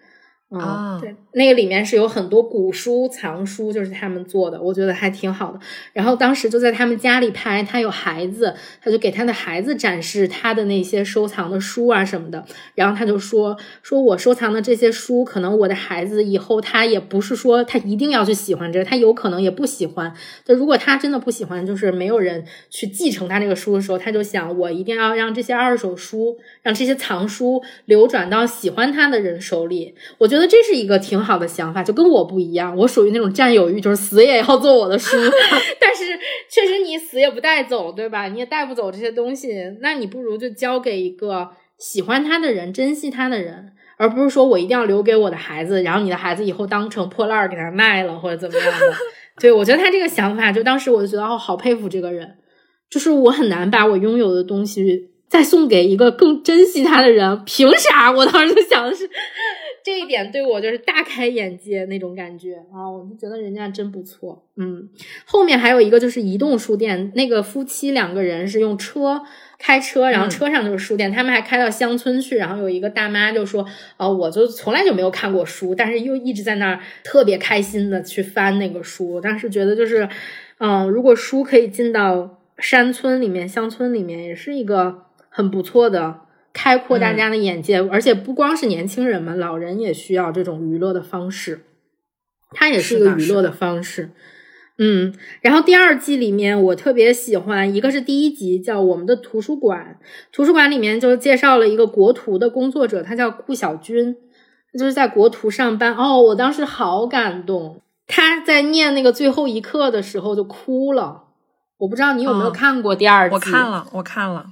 [0.51, 5.59] 啊，对，那个里面是有很多古书藏书，就是他们做的，我觉得还挺好的。
[5.91, 12.45] 然后当时就在他们家里拍，他有孩子，他就给他的孩子展示他的那些收藏的书啊什么的。
[12.75, 20.13] 然后他就说：“说我收藏的这些书，可能我的孩子以后他也不是说他一定要去喜欢这个，他有可能也不喜欢。
[20.45, 29.95] 就如果他真的不喜欢，就是没有人去继承他这个书的时候，他就想我一定要让这些二手书，让这些藏书流转到喜欢他的人手里。
[30.19, 30.45] 我觉得。
[30.55, 35.17] 这是一个挺好的想法，就跟我不一样，我属于那种占有欲，就是死也要做我的书。
[35.81, 36.05] 但是
[36.49, 38.27] 确实你死也不带走，对吧？
[38.27, 48.93] 你也带不走这些东西，那你不如就交给一个喜欢他的人、珍惜他的人，而不是说我一定要留给我的孩子，然后你的孩子以后当成破烂给他卖了或者怎么样的。
[49.41, 52.37] 对我觉得他这个想法，就当时我就觉得哦，好佩服这个人，
[52.89, 58.09] 就是我很难把我拥有的东西再送给一个更珍惜他的人，凭啥？
[58.11, 59.09] 我当时就想的是。
[59.85, 62.89] 这一点对我就是大开眼界那种感觉啊！
[62.89, 64.43] 我就觉得人家真不错。
[64.55, 64.89] 嗯，
[65.25, 69.21] 后面还有一个就是移动书店，那个夫妻两个人是用车
[69.59, 73.63] 开车，然后车上就是书店，他们还开到乡村去，然后有一个大妈就说
[73.97, 80.09] ：“啊，我就从来就没有看过书，但是又一直在那儿特别开心的去翻那个书。”当时觉得就是，
[80.57, 86.21] 嗯，如果书可以进到山村里面、乡村里面，也是一个很不错的。
[86.55, 91.65] 开阔大家的眼界，而且不光是年轻人嘛，老人也需要这种娱乐的方式。
[92.51, 94.11] 它也是一个娱乐的方式。
[94.77, 99.99] 嗯，然后第二季里面，我特别喜欢一个是第一集叫《我们的图书馆》，
[100.31, 104.15] 图书馆里面就介绍了一个国图的工作者，他叫顾小军，
[104.77, 105.93] 就是在国图上班。
[105.95, 111.23] 哦，我当时好感动，他在念那个最后一课的时候就哭了。
[111.79, 113.35] 我不知道你有没有看过第二季？
[113.35, 114.45] 我看了，我看了。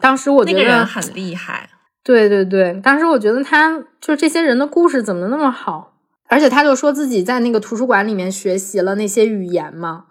[0.00, 1.68] 当时我觉得很厉害，
[2.02, 5.94] 对对对，当时我觉得他就这些人的故事怎么那么好，
[6.28, 10.04] 而且他就说自己在那个图书馆里面学习了那些语言嘛，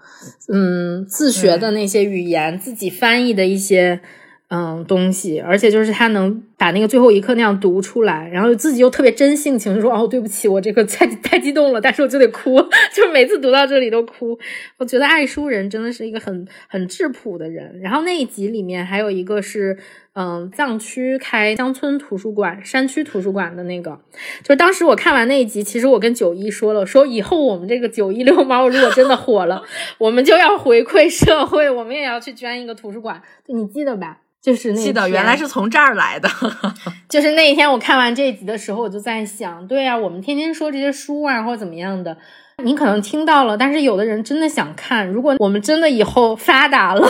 [0.47, 4.01] 嗯，自学的那些语言，自己翻译的一些。
[4.49, 12.55] 嗯，东西，而且就是他能把那个最后一刻那样读出来，然后自己又特别真性情，就说哦，对不起，我这个太太激动了，但是我就得哭，
[12.95, 14.39] 就是每次读到这里都哭。
[14.77, 17.81] 我觉得爱书人真的是一个很很质朴的人。
[17.81, 19.77] 然后那一集里面还有一个是，
[20.13, 23.99] 嗯，藏区开乡村图书馆、山区图书馆的那个，
[24.41, 29.61] 就是当时我看完那一集，其实我跟九一说了，说以后我们这个九一六猫如果真的火了，
[29.99, 34.19] 我们就要回馈社会，我们也要去捐一个图书馆，你记得吧？
[34.43, 36.27] 就是记得原来是从这儿来的，
[37.09, 42.17] 就是那一天我看完这一集的时候，我就在想，对啊，我们天天说这些书啊，或者怎么样的，
[42.63, 45.07] 你可能听到了，但是有的人真的想看。
[45.07, 47.09] 如果我们真的以后发达了，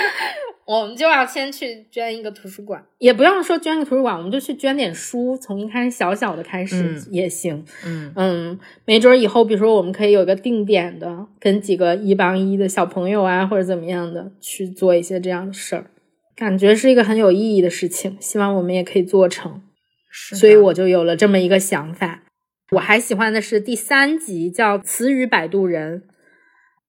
[0.66, 7.64] 我们就要先去捐一个图书馆，也不用说捐个图书馆，我们就去捐点书，从一开始小小的开始也行。
[7.84, 15.86] 嗯嗯，没准以后，比如说我们可以有一个定点的，跟几个一帮一的小朋友啊，或者怎么样的去做一些这样的事儿。
[16.36, 19.62] 感觉是一个很有意义的事情，希望我们也可以做成。
[20.10, 22.24] 是所以我就有了这么一个想法。
[22.72, 26.00] 我还喜欢的是第三集，叫《词语摆渡人》。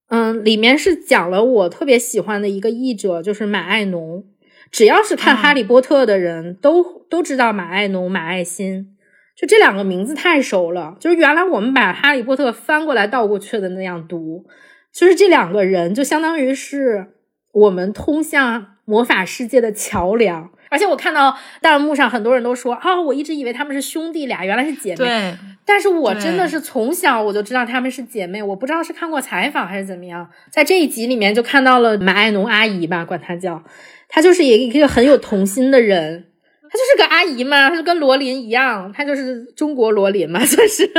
[0.08, 4.24] 嗯，里面是讲了我特别喜欢的一个译者，就是马爱农。
[4.70, 8.96] 只要是看《哈利波特》的人都都知道马爱农、马爱新，
[9.34, 10.96] 就这两个名字太熟了。
[11.00, 14.44] 就是原来我们把《哈利波特》翻过来倒过去的那样读，
[14.92, 17.14] 就是这两个人就相当于是
[17.52, 18.77] 我们通向。
[18.88, 24.96] 魔法世界的桥梁，而且我看到弹幕上很多人都说啊，我一直以为他们是兄弟俩，原来是姐妹。
[24.96, 25.34] 对，
[25.66, 33.62] 但是我真的是从小我就知道他们是姐妹，我不知道是看过采访还是怎么样，在这一集里面就看到了马爱农阿姨吧，管她叫，
[34.08, 36.24] 她就是一个很有童心的人，
[36.62, 40.90] 她就是个阿姨嘛，她就跟罗琳一样，她就是中国罗琳嘛， 算是，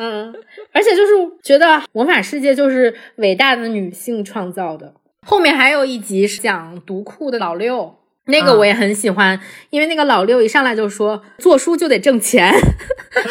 [0.00, 0.34] 嗯，
[0.72, 1.12] 而且就是
[1.44, 4.94] 觉得魔法世界就是伟大的女性创造的。
[5.26, 7.96] 后面还有一集是讲读库的老六，
[8.26, 12.52] 那个我也很喜欢，因为那个老六一上来就说做书就得挣钱，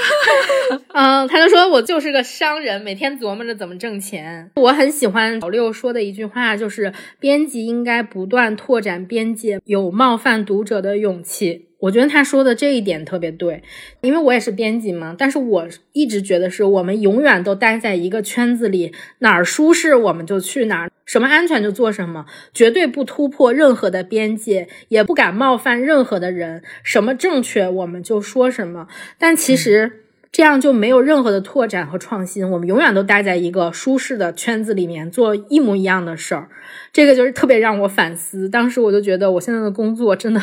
[0.94, 4.50] 嗯，他就说我就是个商人，每天琢磨着怎么挣钱。
[4.56, 11.68] 我很喜欢老六说的一句话，就是编辑应该不断拓展边界，有冒犯读者的勇气。
[11.82, 13.64] 我觉得他说的这一点特别对，
[14.02, 15.16] 因为我也是编辑嘛。
[15.18, 26.62] 但是我一直觉得是我们永远都待在一个圈子里，哪儿舒适我们就去哪儿，什么安全就做什么，绝对不突破任何的边界，也不敢冒犯任何的人。
[26.84, 28.88] 什么正确我们就说什么。
[29.18, 36.48] 但其实这样就没有任何的拓展和创新，我们永远都待在一个舒适的圈子里面做一模一样的事儿。
[36.94, 38.48] 这个就是特别让我反思。
[38.48, 40.42] 当时我就觉得我现在的工作真的。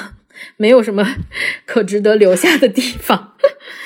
[0.56, 1.06] 没有什么
[1.66, 3.34] 可值得留下的地方，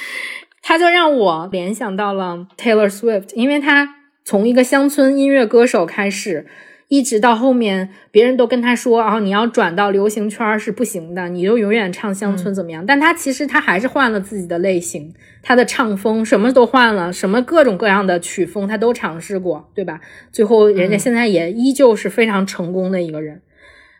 [0.62, 6.46] 他就让我联想到了 Taylor Swift，因为他从一个乡村音乐歌手开始，
[6.88, 12.84] 一直到后面，别人都跟他说啊，你要转到流行圈是不行的，你就永远唱乡村怎么样？
[12.86, 20.00] 但他其实他还是换了自己的类型，他的唱风什么都换了，什么各种各样的曲风他都尝试过，对吧？
[20.30, 23.42] 最后人家现在也依旧是非常成功的一个人。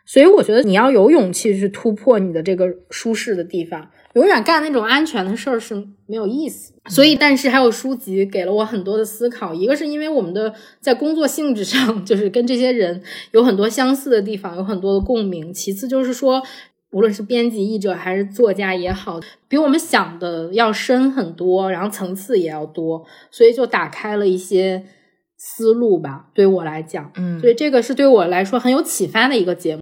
[0.05, 5.74] 所以我觉得你要有勇气去突破你的这个舒适的地方，永远干那种安全的事儿是
[6.07, 6.72] 没有意思。
[6.90, 9.55] 所以，但是还有书籍给了我很多的思考。
[9.55, 13.00] 一个是因为我们的在工作性质上，就是跟这些人
[13.30, 15.55] 有很多相似的地方，有很多的共鸣。
[15.55, 16.42] 其次就是说，
[16.90, 24.84] 无论是编辑、译者还是作家也好，比我们想的要深很多，然后层次也要多，所以就打开了一些
[25.38, 26.26] 思路吧。
[26.34, 29.82] 对我来讲，嗯，所以这个是对我来说很有启发的一个节目。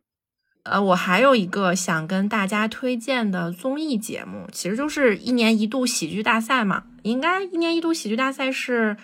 [0.70, 6.84] 呃，我还有一个想跟大家推荐的综艺节目，其实就是一年一度喜剧大赛嘛。
[7.02, 8.96] 应该一年一度喜剧大赛是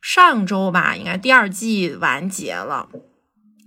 [0.00, 0.94] 上周吧？
[0.94, 2.88] 应该第二季完结了。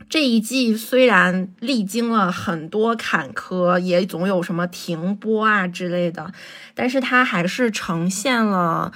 [0.10, 6.32] 这一季虽然历经了很多坎坷，也总有什么停播啊之类的，
[6.74, 8.94] 但是它还是呈现了。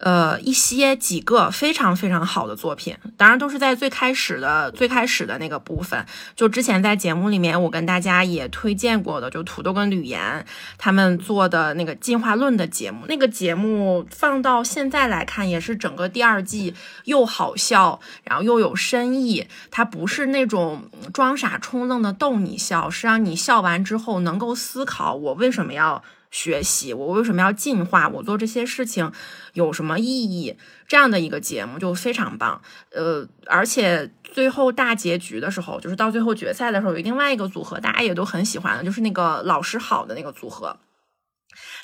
[0.00, 6.06] 呃，一些几个非常非常好的作品，当然都是在最开始的最开始的那个部分。
[6.34, 10.46] 就之前在节目里面，我跟大家也推荐过的，就土豆跟吕岩
[10.78, 13.04] 他们做的那个进化论的节目。
[13.08, 16.74] 那个节目放到现在来看，也是整个第二季
[17.04, 19.46] 又好笑，然后又有深意。
[19.70, 26.02] 它不是那种装傻充愣的逗你笑，是让你笑完之后能够思考我为什么要。
[26.30, 28.08] 学习，我为什么要进化？
[28.08, 29.10] 我做这些事情
[29.54, 30.56] 有什么意义？
[30.86, 32.60] 这样的一个节目就非常棒。
[32.92, 40.76] 呃，而且最后大结局的时候，就是到最后决赛的时候，有另外一个组合，大家也都很喜欢的，就是那个老师好的那个组合。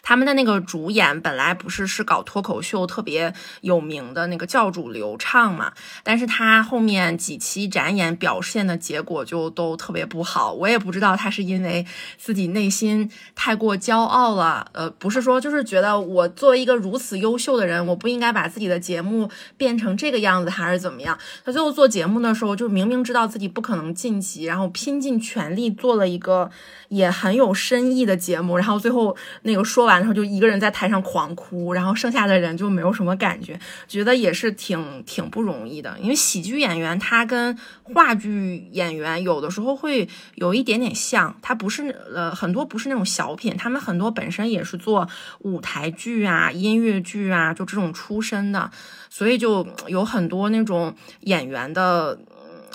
[0.09, 5.73] 他们的那个主演本来不是是搞脱口秀特别有名的那个教主刘畅嘛，
[6.05, 10.53] 但是他后面几期展演表现的结果就都特别不好。
[10.53, 11.85] 我也不知道他是因为
[12.17, 21.19] 自己内心太过骄傲了，呃，不是说就是觉得我作为一个如此优秀的人，我不应该把自己的节目变成这个样子，还是怎么样？
[21.45, 26.49] 他最后做节目的时候，就明明知道自己不可能晋级，然后拼尽全力做了一个
[26.91, 29.96] 也很有深意的节目，然后最后那个说完。
[29.99, 35.97] 然后就一个人在台上狂哭，然后剩下的人就没有什么感觉，觉得也是挺挺不容易的。
[36.01, 45.09] 因为喜剧演员他跟话剧演员有的时候会有一点点像，他不是呃很多不是那种小品，他们很多本身也是做
[45.41, 48.71] 舞台剧啊、音乐剧啊，就这种出身的，
[49.11, 52.19] 所以就有很多那种演员的。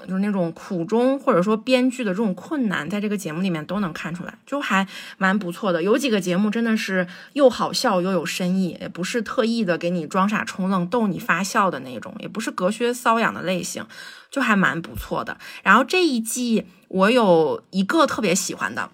[0.08, 4.88] 就是那种苦衷，或者说编剧的这种困难，在这个节目里面都能看出来，就还
[5.18, 5.84] 蛮不错的。
[5.84, 13.86] 有几个节目真的是又好笑又有深意，也不是特意的给你装傻充愣逗你发笑的那种，也不是隔靴搔痒的类型，
[14.30, 15.38] 就还蛮不错的。
[15.64, 18.90] 然后这一季我有一个特别喜欢的，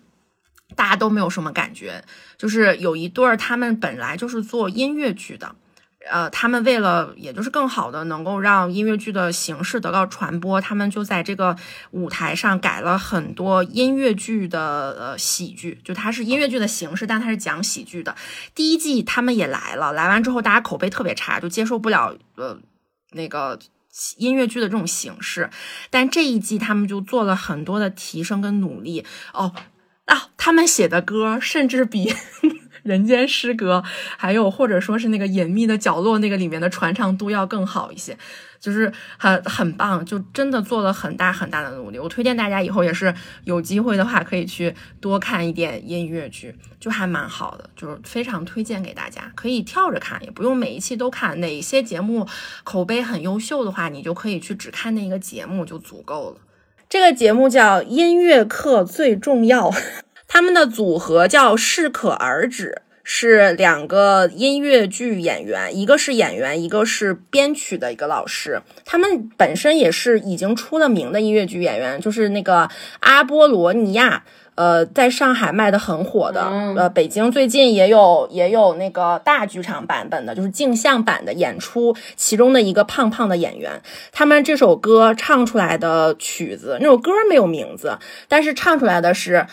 [0.75, 2.03] 大家都没有什么感觉，
[2.37, 5.55] 就是有一对儿他们本来就是做音乐剧的。
[6.09, 11.55] 呃，他们为了也就是更好的能够让音乐剧的形式得到传播，他们就在这个
[11.91, 18.15] 舞台上改了很多音乐剧的呃喜剧，就它是音乐剧的形式，但它是讲喜剧的。
[18.55, 22.57] 第一季他们也来了，来完之后大家口碑特别差，就接受不了呃
[23.11, 23.59] 那个
[24.17, 25.49] 音乐剧的这种形式。
[25.89, 29.53] 但这一季他们就做了很多的提升跟努力哦
[30.05, 32.13] 啊，他们写的歌甚至比。
[32.87, 33.83] 人间失格，
[34.17, 38.17] 还有或者说是那个隐秘的角落，那个里面的传唱度要更好一些，
[38.59, 41.99] 就是很很棒，就真的做了很大很大的努力。
[41.99, 43.13] 我推荐大家以后也是
[43.43, 51.39] 有机会的话，可以去多看一点音乐剧，就还蛮好的，就是非常推荐给大家，可以跳着看，也不用每一期都看。
[51.41, 52.25] 哪些节目
[52.63, 56.37] 口碑很优秀的话，你就可以去只看那个节目就足够了。
[56.89, 59.69] 这个节目叫《音乐课最重要》。
[60.27, 68.61] 他们的组合叫适可而止，是两个音乐剧演员，一个是演员，一个是编曲的一个老师。
[68.83, 72.69] 他们本身也是已经出了名的音乐剧演员，就是那个
[72.99, 74.25] 阿波罗尼亚，
[74.55, 76.41] 呃，在上海卖的很火的，
[76.75, 87.97] 呃，北京最近也有也有那个大剧场版本的，就是镜像版的演出，其中的一个胖胖的演员，他们这首歌唱出来的曲子，那首歌没有名字，
[88.27, 89.47] 但是唱出来的是。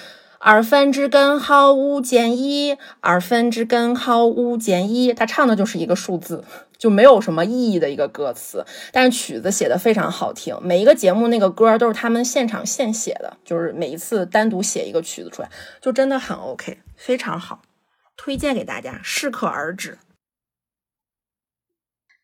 [0.47, 6.45] 二分之根号五减一，二分之根号五减一，他唱的就是一个数字，
[6.77, 10.55] 就没有什么意义的一个歌词，但是曲子写的非常好听。
[10.61, 15.49] 每一个节目那个歌都是他们现场现写的，就是每一次单独写一个曲子出来，
[15.81, 17.63] 就真的很 OK，非常好，
[18.15, 19.97] 推荐给大家，适可而止。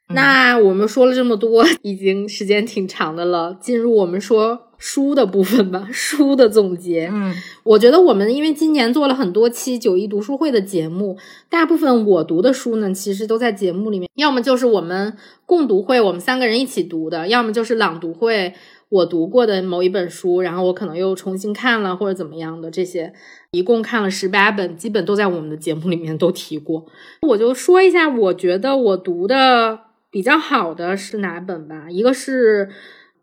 [0.08, 4.66] 那我们说了这么多，已经时间挺长的了，进入我们说。
[4.80, 7.08] 书的部分吧， 书的总结。
[7.12, 11.16] 嗯，我觉得我们因为今年做了很多期九一读书会的节目，
[11.48, 18.54] 大部分我读的书呢，其实都在节目里面，要么就是我们共读会，我们三个人一起读的，要么就是朗读会
[18.88, 23.12] 我读过的某一本书，然后我可能又重新看了或者怎么样的，这些
[23.50, 26.86] 一共看了十八本，基本都在我们的节目里面都提过。
[27.28, 29.78] 我就说一下，我觉得我读的
[30.10, 32.70] 比较好的是哪本吧，一个是。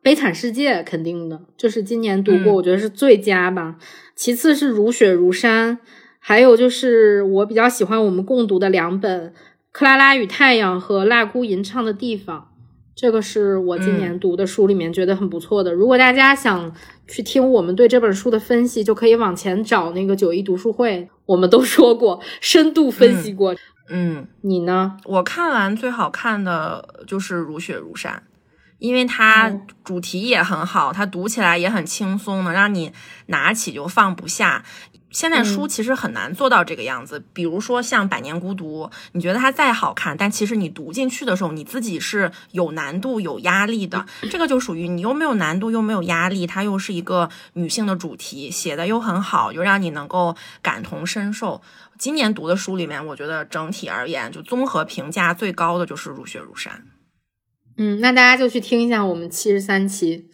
[0.02, 3.76] 悲惨世界肯定的，就是今年读过，我觉得是最佳吧。
[4.16, 5.80] 其次是如雪如山，
[6.20, 9.30] 还有就是我比较喜欢我们共读的两本
[9.72, 12.40] 《克拉拉与太阳》和《蜡姑吟唱的地方》，
[12.96, 15.74] 这个是我今年读的书里面觉得很不错的。
[15.74, 16.74] 如果大家想
[17.08, 23.56] 去听我们对这本书的分析，就可以往前找那个九一读书会，我们都说过，深度分析过。
[23.90, 24.98] 嗯，你呢？
[25.06, 28.12] 我看完最好看的就是《如雪如山》，
[28.80, 29.52] 因为它
[29.84, 32.94] 主题也很好，它读起来也很轻松，能让你
[33.28, 34.64] 拿起就放不下。
[35.10, 44.06] 现在书其实很难做到这个样子，比如说像《百年孤独》，你觉得它再好看，但其实你读进去的时候，你自己是有难度、有压力的。
[44.30, 51.62] 这个就属于你又没有难度，又没有压力，它又是一个女性的主题，写的又很好，又让你能够感同身受。
[51.98, 56.74] 今年读的书里面，我觉得整体而言，就综合评价最高的就是《如雪如山》。
[57.78, 60.26] 嗯，那大家就去听一下我们七十三期。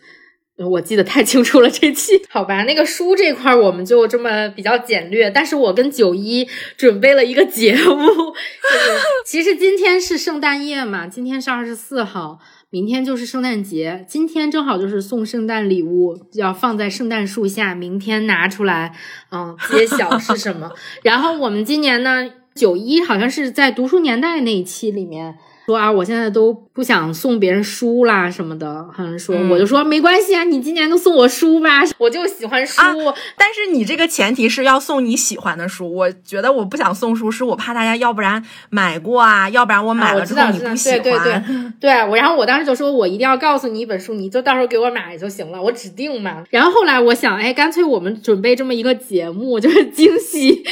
[0.55, 2.63] 我记得太清楚了，这期 好吧？
[2.63, 8.33] 那个书这块我们就这么比较简略，但是我跟九一准备了一个节目，
[9.25, 12.39] 其实今天是圣诞夜嘛，今天是二十四号，
[12.69, 18.95] 明天就是圣诞节，今天正好就是送圣诞礼物，要放在圣诞树下，明天拿出来，
[19.31, 20.71] 嗯，揭晓是什么。
[21.01, 25.39] 然后我们今年呢，九一好像是在读书年代那一期里面。
[25.65, 32.81] 说啊，我现在都不想送别人书啦什么的，好像说，我就说没关系啊，你今年都送我书吧，我就喜欢书。
[33.37, 41.01] 但是你这个前提是要送你喜欢的书，我觉得我不想送书，是我怕大家要不然买过啊，要不然我买了之后你不喜欢。
[41.01, 41.41] 对对对，
[41.79, 46.43] 对我，然后我当时就说我一定要告诉你一本书，你就到时候给我买就行了，我指定买。
[46.49, 50.65] 然后后来我想，哎，干脆我们准备这么一个节目，就是 惊喜，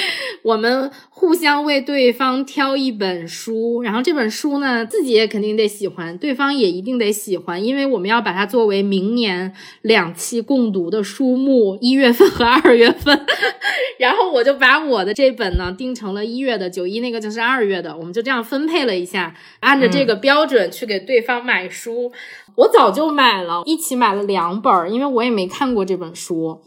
[0.44, 4.81] 我们互相为对方挑一本书，然后这本书呢。
[4.86, 13.26] 自己也肯定得喜欢，对方也一定得喜欢，因为我们要把它作为明年两期共读的书目，一月份和二月份。
[14.00, 22.12] 然后我就把我的这本呢定成了一月的，九一那个就是二月的，我们就这样分配了一下，按照这个标准去给对方买书。
[22.56, 26.62] 我早就买了，一起买了两本，因为我也没看过这本书。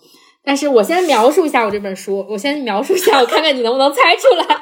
[0.46, 4.60] 但是我先描述一下我这本书，我先描述一下，我看看你能不能猜出来。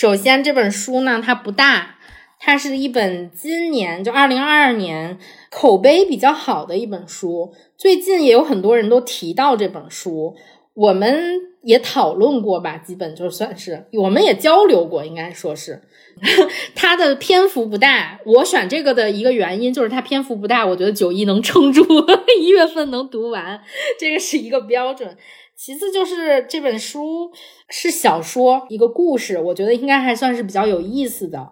[0.00, 1.96] 首先，这本书呢，它不大，
[2.38, 5.18] 它是一本今年就二零二二年
[5.50, 7.52] 口碑比较好的一本书。
[7.76, 10.36] 最近也有很多人都提到这本书，
[10.74, 15.82] 我们也讨论过吧，基本就算是我们也交流过，应该说是
[16.76, 18.20] 它的篇幅不大。
[18.24, 21.84] 我选这个的一个原因就是它篇幅不大，我觉得九一能撑住，
[22.40, 23.60] 一月份能读完，
[23.98, 25.16] 这个是一个标准。
[25.58, 27.32] 其次就是这本书
[27.68, 31.50] 是小说，一个故事，我觉得应该还算是比较有意思的。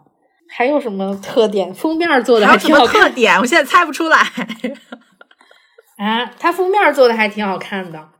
[0.48, 1.74] 还有什么特点？
[1.74, 3.02] 封面做的还挺好看。
[3.02, 3.36] 特点？
[3.40, 4.18] 我现在猜不出来。
[5.96, 8.10] 啊，它封面做的还挺好看的。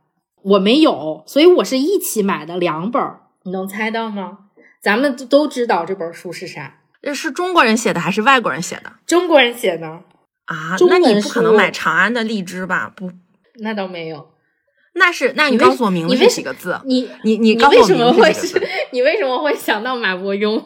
[0.43, 3.01] 我没有，所以我是一起买的两本。
[3.43, 4.39] 你能猜到吗？
[4.83, 6.81] 咱们都知道这本书是啥？
[7.01, 8.91] 这是中国人写的还是外国人写的？
[9.05, 9.87] 中国人写的
[10.47, 10.75] 啊？
[10.89, 12.91] 那你不可能买长安的荔枝吧？
[12.93, 13.09] 不，
[13.61, 14.27] 那倒没有。
[14.97, 16.79] 那是，那你告诉我名字几个字？
[16.85, 18.67] 你你你告诉我名字几个字？
[18.91, 20.61] 你为什么会想到马伯庸？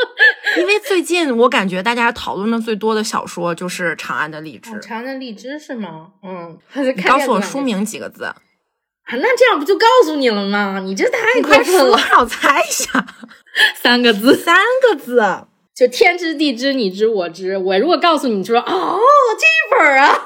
[0.58, 4.70] 因为最近我感觉大家讨论的最多的小说就是《长安的荔枝》。
[4.80, 6.08] 长安的荔枝是吗？
[6.22, 6.58] 嗯，
[6.96, 8.24] 你告诉我书名几个字？
[8.24, 8.36] 啊，
[9.10, 10.80] 那这样不就告诉你了吗？
[10.82, 13.04] 你这太快说了，让我猜一下。
[13.80, 15.22] 三个字，三个字，
[15.76, 17.58] 就天知地知你知我知。
[17.58, 18.98] 我如果告诉你，说哦，
[19.38, 20.18] 这本啊。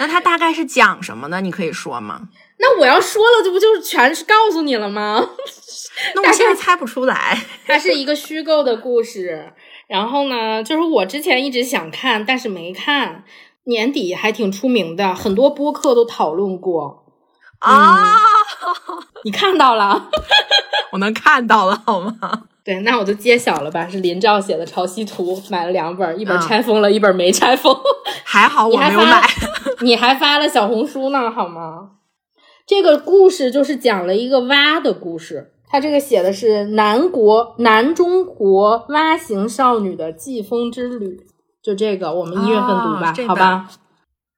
[0.00, 1.42] 那它大概是讲什么的？
[1.42, 2.22] 你可以说吗？
[2.58, 5.28] 那我要说了，这不就是全是告诉你了吗？
[6.16, 7.38] 那我现在猜不出来。
[7.68, 9.52] 它是一个虚构的故事，
[9.88, 13.24] 然后呢，就是我之前一直想看，但是没看。
[13.64, 17.04] 年底还挺出名的，很多播客都讨论过
[17.58, 18.16] 啊。
[19.22, 20.08] 你看到了？
[20.92, 22.12] 我能看到了，好吗？
[22.64, 23.88] 对，那我就揭晓了吧。
[23.88, 27.74] 是林兆写的《潮汐图》，买了两本，一本拆封了，一本没拆封。
[28.24, 29.22] 还好我没有买。
[29.80, 31.92] 你还发了小红书呢，好吗？
[32.66, 35.54] 这个故事就是讲了一个蛙的故事。
[35.68, 41.18] 他这个写的是南国南中国蛙形少女的季风之旅。
[41.62, 43.68] 就这个，我们一月份读吧，好吧？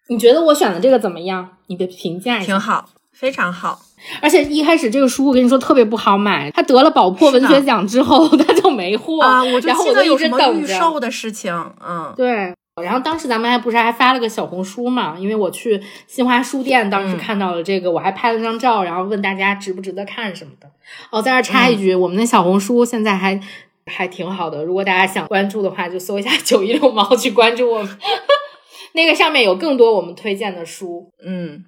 [0.08, 1.48] 你觉得我选的这个怎么样？
[1.68, 2.38] 你的评价？
[2.40, 3.80] 挺好，非常好。
[4.20, 10.52] 而且一开始这个书我跟你说特别不好买，他得了宝珀文学奖之后 他就没货啊，我然后我就一直等着。
[10.54, 12.52] 预售的事情，嗯，对。
[12.82, 15.14] 然后当时咱们还不是还发了个小红书嘛？
[15.18, 20.66] 因为我去新华书店，当时看到了这个，我还拍了张照，然后问大家值不值得看什么的。
[21.10, 23.38] 哦，在这插一句，我们的小红书现在还
[23.86, 27.98] 还挺好的，如果大家想关注的话，就搜一下 “九一六毛”去关注我们。
[28.94, 31.10] 那个上面有更多我们推荐的书。
[31.22, 31.64] 嗯，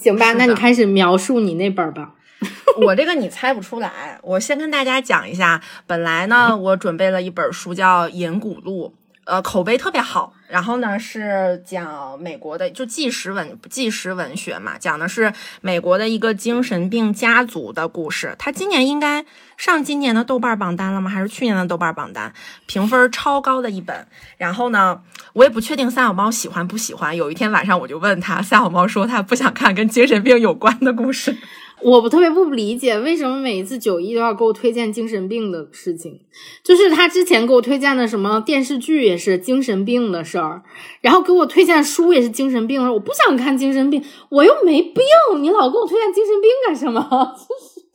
[0.00, 2.14] 行吧，那你开始描述你那本吧。
[2.86, 4.18] 我这个你猜不出来。
[4.22, 8.94] 我先跟大家讲一下，本来呢，我准备了一本书叫《银谷录》。
[9.30, 10.32] 呃，口碑特别好。
[10.48, 18.34] 然后呢，是讲美国的，就纪实文纪实文学嘛，讲的是美国的一个精神病家族的故事。
[18.36, 19.24] 他今年应该
[19.56, 21.08] 上今年的豆瓣榜单了吗？
[21.08, 22.34] 还是去年的豆瓣榜单？
[22.66, 24.04] 评分超高的一本。
[24.36, 25.00] 然后呢，
[25.34, 27.16] 我也不确定三小猫喜欢不喜欢。
[27.16, 31.36] 有一天晚上，我就问他，三小猫说他不想看跟精神病有关的故事。
[31.82, 36.20] 我不特别不理解，为什么每一次九一都要给我推荐精神病的事情？
[36.62, 40.62] 就是他之前给我推荐的什么电视剧也是精神病的事儿，
[41.00, 42.92] 然后给我推荐书也是精神病的事。
[42.92, 45.02] 我不想看精神病，我又没病，
[45.40, 47.36] 你老给我推荐精神病干什么？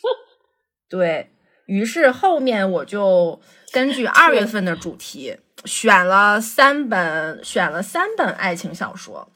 [0.89, 1.29] 对
[1.67, 3.39] 于是后面我就
[3.71, 9.29] 根据二月份的主题选了三本，选了三本爱情小说。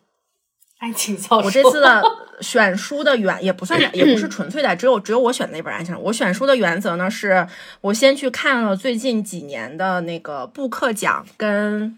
[0.79, 2.01] 爱情小说，我这次的
[2.41, 5.93] 选书的原也不算，也不是纯粹的，只有只有我选那本爱情。
[6.01, 7.45] 我选书的原则呢，是
[7.81, 11.97] 我先去看了最近几年的那个布克奖，跟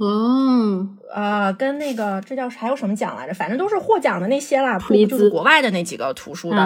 [0.00, 3.32] 嗯呃跟那个这叫还有什么奖来着？
[3.32, 4.76] 反正都是获奖的那些啦，
[5.08, 6.56] 就是国外的那几个图书的。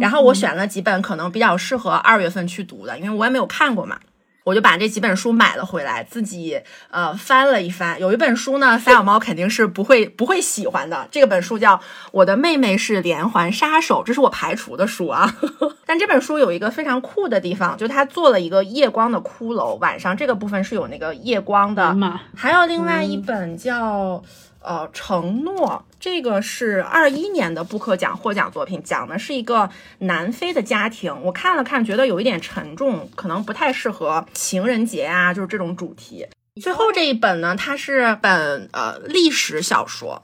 [0.00, 3.98] 然后我选了几本可能比较适合二月份去读的，因为我也没有看过嘛。
[4.44, 7.98] 我就把这几本书买了回来，自己呃翻了一翻。
[7.98, 11.08] 有一本书呢，三小猫肯定是不会不会喜欢的。
[11.10, 11.76] 这个本书叫
[12.12, 15.34] 《我的妹妹是连环杀手》，这是我排除的书啊。
[15.86, 21.96] 但这本书有一个非常酷的地方，就它做了一个夜光的骷髅，晚上这个部分是有那个夜光的。
[22.36, 24.22] 还有另外一本叫。
[24.64, 31.14] 呃，承诺这个是二一年的布克奖获奖作品，讲的是一个南非的家庭。
[31.22, 36.26] 我看了看，觉得有一点沉重，可能不太适合情人节啊，就是这种主题。
[36.60, 40.22] 最后这一本呢，它是本呃历史小说。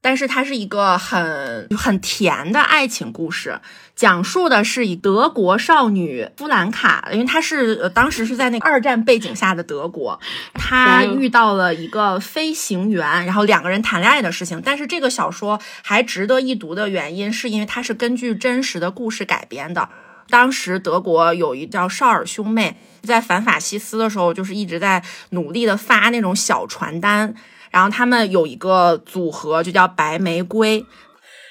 [0.00, 3.60] 但是它是一个很很甜的爱情故事，
[3.96, 10.18] 讲述的是以德国少女弗兰卡，因为她是当时是在那个二战背景下的德国，
[10.54, 14.62] 她遇到了一个飞行员，然后两个人谈恋爱的事情。
[14.64, 19.88] 但是这个小说还值得一读的原因，是因为它是根据真实的故事改编的。
[20.30, 27.34] 当时德国有一叫绍尔兄妹，在反法西斯的时候，就是一直在努力的发那种小传单。
[27.70, 30.84] 然后他们有一个组合，就叫白玫瑰。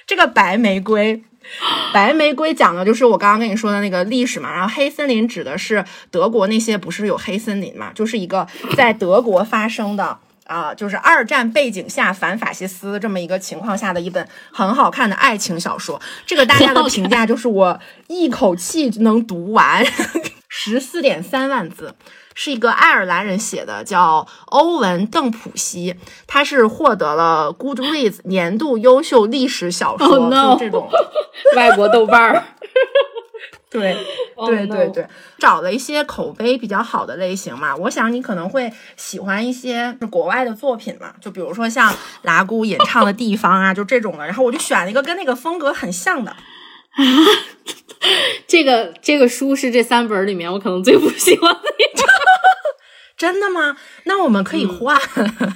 [0.06, 1.22] 这个白玫瑰，
[1.94, 4.54] 白玫瑰讲的就是我刚刚跟你说的那个历史嘛。
[4.54, 16.02] 然后黑森林指的是德国那些不是有黑森林嘛，就是一个在德国发生的啊，就是二战背景下反法西斯这么一个情况下的一本很好看的爱情小说。
[16.26, 19.86] 这个大家的评价就是我一口气能读完，
[20.48, 21.94] 十四点三万字。
[22.40, 25.96] 是一个爱尔兰人写的，叫欧文·邓普西，
[26.28, 30.88] 他是获得了 Goodreads 年度优秀历史小说，就这种
[31.58, 32.44] 外国豆瓣儿。
[33.72, 33.98] 对
[34.46, 35.08] 对对对，
[35.40, 44.24] 找了一些口碑比较好的类型嘛，我想你可能会喜欢一些国外的作品嘛，就比如说像拉姑演唱的地方啊，就这种的。
[44.24, 46.36] 然后我就选了一个跟那个风格很像的。
[48.48, 52.08] 这个这个书是这三本里面我可能最不喜欢的一种。
[53.18, 53.76] 真的吗？
[54.04, 54.96] 那我们可以换，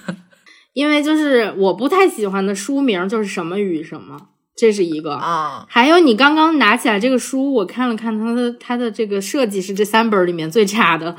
[0.73, 4.17] 因为就是我不太喜欢的书名就是什么与什么，
[4.55, 5.65] 这是一个啊。
[5.69, 11.15] 还有你刚刚拿起来这个书，我看了看它的它的这个设计是这三本里面最差的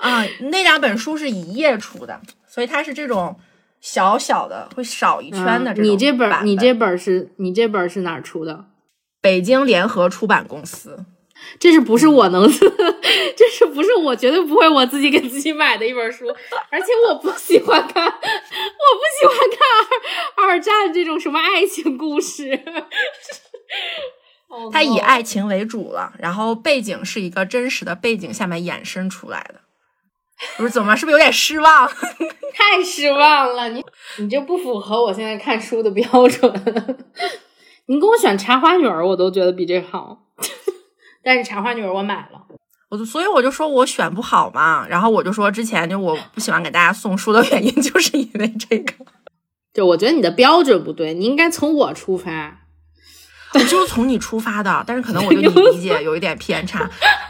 [0.00, 0.24] 啊。
[0.50, 3.38] 那两本书是一页出的，所以它是这种
[3.82, 5.74] 小小的，会少一圈的。
[5.74, 8.64] 你这本你这本是你这本是哪出的？
[9.26, 11.04] 北京联合出版公司。
[11.58, 12.48] 这是不是我能？
[13.36, 16.28] 这是不是我绝对不会我自己给自己买的一本书？
[16.70, 19.58] 而且我不喜欢看，我不喜欢看
[20.36, 22.60] 二二战这种什么爱情故事。
[24.72, 29.60] 它以爱情为主了，然后背景是一个真实的背景下面衍生出来的。
[30.56, 30.94] 不是怎么？
[30.96, 31.90] 是不是有点失望？
[32.54, 33.68] 太失望了！
[33.70, 33.84] 你
[34.18, 37.04] 你这不符合我现在看书的标准。
[37.86, 40.24] 你给我选茶花女儿，我都觉得比这好。
[41.22, 42.46] 但是茶花女儿我买了，
[42.90, 48.92] 我就所以我就说我选不好嘛，然后我就说之前就我不喜欢给大家送书的原因就是因为这个，
[49.72, 52.65] 就我觉得你的标准不对，你应该从我出发。
[53.54, 56.80] 我就是从你出发的，但是可能我对你理解有一点偏差。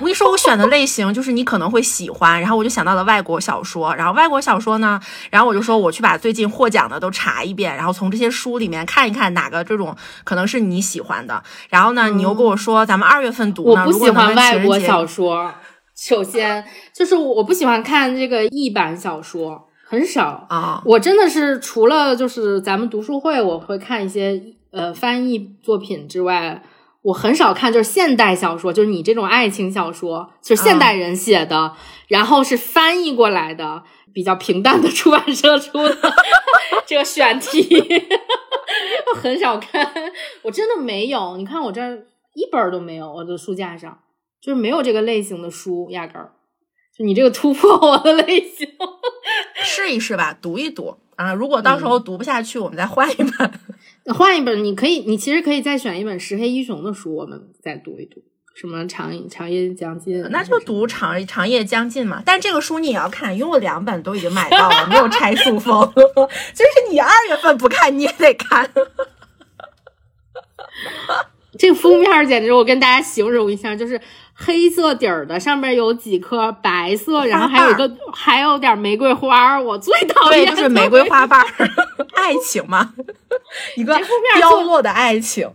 [0.00, 5.00] 我跟你说，我选的类型就是你可能会喜欢，然后我就想到了外国小说，然后外国小说呢，
[5.30, 9.94] 然后我就说我去把最近获奖的都查一遍，然后从这些书里面看一看哪个这种
[10.24, 11.40] 可能是你喜欢的。
[11.68, 15.54] 然后呢，你又跟我说咱们二月份读呢，我不喜欢外国小说。
[15.94, 20.82] 首先就是我不喜欢看这个译版小说，很少啊。
[20.84, 24.42] 我真的是除了就是咱们读书会我会看一些。
[24.76, 26.62] 呃，翻译作品之外，
[27.00, 31.74] 我很少看，就是现代小说，就是你这种爱情小说，就是现代人写的，
[32.08, 35.96] 然后是翻译过来的，比较平淡的 出版社出的
[36.84, 37.66] 这个选题，
[39.14, 39.90] 我很少看。
[40.42, 43.98] 我真的没有，你看我这儿一本都没有，我的书架上
[44.42, 46.32] 就是没有这个类型的书，压根儿。
[46.94, 48.68] 就你这个突破我的类型，
[49.54, 51.32] 试一试吧，读一读啊。
[51.32, 53.50] 如果到时候读不下去，我们再换一本。
[54.14, 58.22] 换一本，你可以，你其实可以再选一本石黑一雄的书，我们再读一读，
[58.54, 62.22] 什么长长夜将近，那就读长长夜将近嘛。
[62.24, 65.80] 但这个书你也要看，因为我两本都已经买到了，没有拆塑封。
[65.94, 68.70] 就是你二月份不看，你也得看。
[71.58, 74.00] 这个封面简直，我跟大家形容一下，就是
[74.34, 79.60] 黑色底儿的，上面有几颗白色，然后还有一个还有点玫瑰花。
[79.60, 81.44] 我最讨厌就是玫瑰花瓣，
[82.14, 82.92] 爱情嘛，
[83.76, 83.98] 一个
[84.38, 85.50] 凋落的爱情。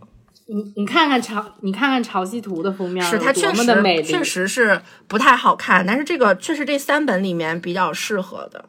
[0.46, 8.66] 你你看看潮，你看看潮汐图的封面，是它确实确实是不太好看，但是这个确实这三本里面比较适合的。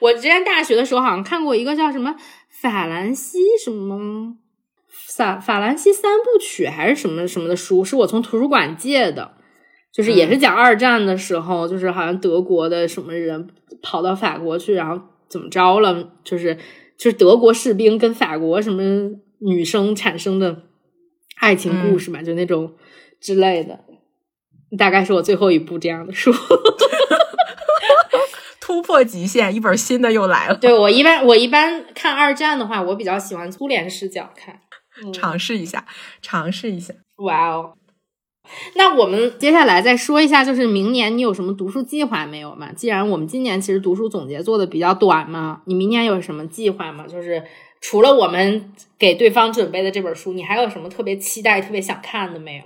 [0.00, 2.16] 我之前大学的时候好像看过一个叫什么
[2.48, 4.34] 法兰西什么。
[5.16, 9.32] 法法兰西三部曲还是什么什么的书，是我从图书馆借的，
[9.92, 13.48] 就是也是讲二战的时候，就是好像德国的什么人
[13.82, 16.56] 跑到法国去，然后怎么着了，就是
[16.96, 18.82] 就是德国士兵跟法国什么
[19.40, 20.62] 女生产生的
[21.38, 22.74] 爱情故事嘛，就那种
[23.20, 23.80] 之类的，
[24.78, 26.32] 大概是我最后一部这样的书，
[28.60, 30.54] 突破极限，一本新的又来了。
[30.54, 34.60] 对我一般我一般看二战的话，我比较喜欢苏联视角看。
[35.12, 35.86] 尝试一下，
[36.22, 36.94] 尝试一下。
[37.16, 37.74] 哇哦！
[38.74, 42.72] 那我们接下来再说一下，就是明年你有什么读书计划没有嘛？
[42.72, 47.06] 既然我们今年其实读书总结做的比较短嘛，你明年有什么计划吗？
[47.06, 47.44] 就是
[47.80, 52.64] 除了我们给对方准备的这本书，你还有什么特别期待、特别想看的没有？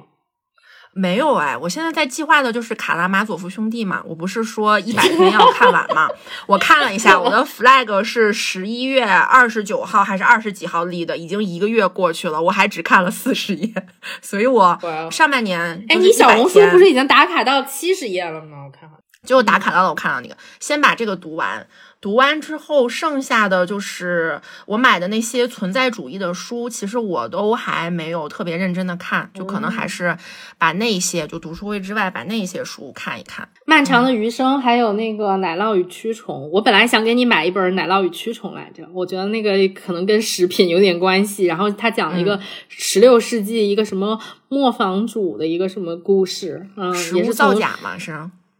[0.94, 6.08] 没有哎，我现在在计划的就是《卡拉马佐夫兄弟》嘛，我不是说一百 天要看完嘛？
[6.46, 13.74] 我看了一下，我的 flag 是十一月二十九号还是二十几号立的，已经一个月过去了，我还只看了四十页，
[14.22, 14.78] 所以我
[15.10, 18.64] 上半年哎，你小红书不是已经打卡到七十页了吗？
[18.66, 21.66] 我看好，就打卡到了，我看到那个，先把这个读完。
[22.00, 30.14] 读完之后，剩下的就是我买的那些存在主义的书，其实我都还没有特别认真的看，就可能还是
[30.58, 33.48] 把那些就读书会之外把那些书看一看。
[33.64, 41.46] 漫长的余生，还有那个奶酪与蛆虫，我本来想给你买一本奶酪与蛆虫来着，我觉得那个可能跟食品有点关系。
[41.46, 44.20] 然后他讲了一个十六世纪一个什么
[44.50, 48.14] 磨坊主的一个什么故事，嗯，也是造假嘛，是。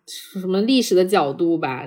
[0.07, 1.83] 什么历史的角度吧，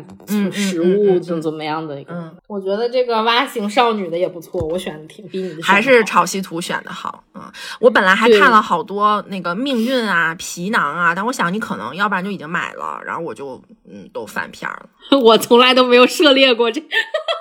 [0.52, 1.96] 食物怎怎么样的？
[2.08, 7.24] 嗯，我觉得这个蛙形少女的也不错，我选的挺比你的还是潮汐图选的好。
[7.36, 7.42] 嗯，
[7.80, 14.90] 我本来还看了好多那个命运啊、皮囊啊，但我想你可能要不然就已经买了，然后我就嗯都翻篇了。
[15.22, 16.82] 我从来都没有涉猎过这，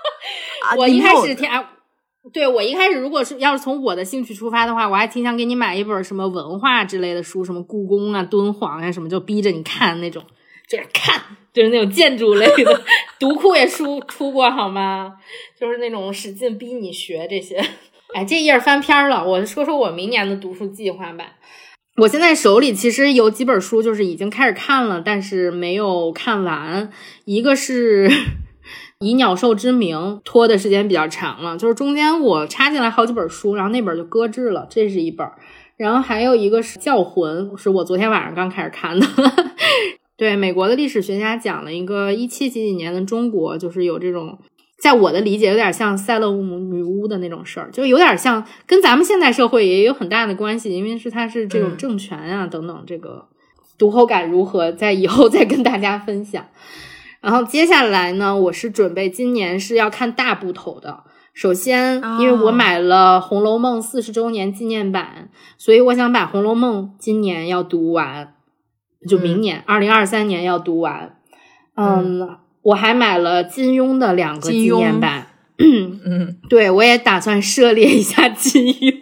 [0.77, 1.49] 我一开始挺
[2.33, 10.23] 对我一开始如果是要是从我的兴趣出发的话，我还挺想给你买一本什么文化之类的书，什么故宫啊、敦煌啊什么，就逼着你看那种。
[10.69, 11.21] 就是看，
[11.53, 12.83] 就是那种建筑类的，
[13.21, 15.15] 读库也出出过好吗？
[15.59, 17.65] 就是那种使劲逼你学这些。
[18.15, 21.25] 哎，这页翻篇了，我说说我明年的读书计划吧。
[22.03, 26.91] 我现在手里其实有几本书，就是已经开始看了，但是没有看完。
[27.25, 28.09] 一个是
[29.01, 34.67] 《以鸟兽之名》，拖的时间比较长了，就是中间我插进来好几本书，然后那本就搁置了。
[34.71, 35.27] 这是一本，
[35.77, 39.07] 然后还有一个是《教魂》，是我昨天晚上刚开始看的。
[40.17, 44.39] 对，美国的历史学家讲了一个一七几几年的中国，就是有这种，
[44.79, 53.27] 在我的理解，有点像塞勒姆女巫的那种事儿，就有点像跟咱们现代社会也有很大的关系，因为是它是这种政权啊等等，这个
[53.77, 56.47] 读后感如何，在以后再跟大家分享。
[57.21, 61.01] 然后接下来呢，我是准备今年是要看大部头的，
[61.35, 65.29] 首先因为我买了《红楼梦》四十周年纪念版，
[65.59, 68.33] 所以我想把《红楼梦》今年要读完。
[69.07, 71.17] 就明年二零二三年要读完，
[71.77, 75.29] 嗯，我还买了金庸的两个纪念版，
[75.59, 78.99] 嗯， 对我也打算涉猎一下金庸，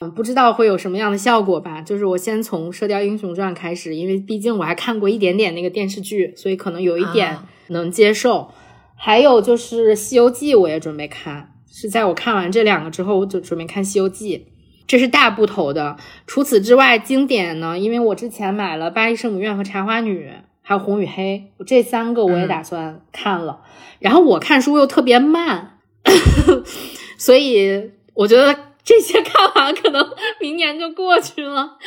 [0.00, 1.80] 嗯， 不知道会有什么样的效果吧。
[1.80, 7.36] 就是我先从《射雕英雄传》开始，因为毕竟我还看过一点点那个电视剧，所以可能有一点
[7.68, 8.50] 能接受。
[8.96, 14.38] 还有就是《西游记》，我也准备看，是在我看完这两个之后，我就准备看《西游记》。
[14.86, 15.96] 这是大部头的。
[16.26, 17.78] 除此之外，经典呢？
[17.78, 20.28] 因为我之前买了《巴黎圣母院》和《茶花女》，
[20.62, 23.60] 还有《红与黑》，这三个我也打算看了。
[23.98, 25.78] 然后我看书又特别慢，
[27.16, 30.06] 所以我觉得这些看完可能
[30.40, 31.78] 明年就过去了。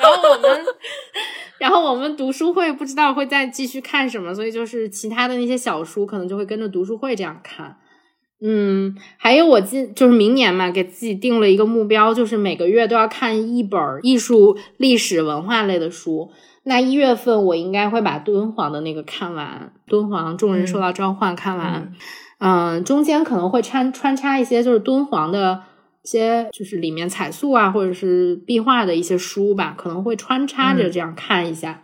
[0.00, 0.64] 然后我们，
[1.58, 7.76] 然后我们读书会不知道会再继续看什么，所以就是其他的那些小书可能就会跟着读书会这样看。
[8.40, 16.30] 嗯，还有我今就是明年嘛，给自己定了一个目标，就是每个月都要看一本艺术、历史文化类的书。
[16.64, 21.92] 那一月份我应该会把敦煌的那个看完，敦煌众人受到召唤看完。
[22.38, 25.62] 嗯，中间可能会穿穿插一些就是敦煌的
[26.02, 31.82] 一些就是里面彩塑啊或者是壁画的一些书吧，可能会穿插着这样看一下。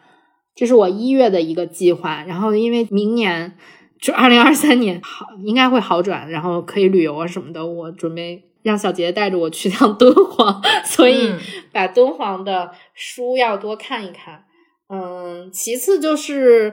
[0.54, 2.22] 这是我一月的一个计划。
[2.24, 3.56] 然后因为明年。
[4.00, 7.66] 就二零二三年好，应该会好转，然后可以旅游啊什么的。
[7.66, 11.32] 我准备让小杰带着我去趟敦煌， 所以
[11.70, 14.44] 把敦煌的书要多看一看。
[14.88, 16.72] 嗯，其次就是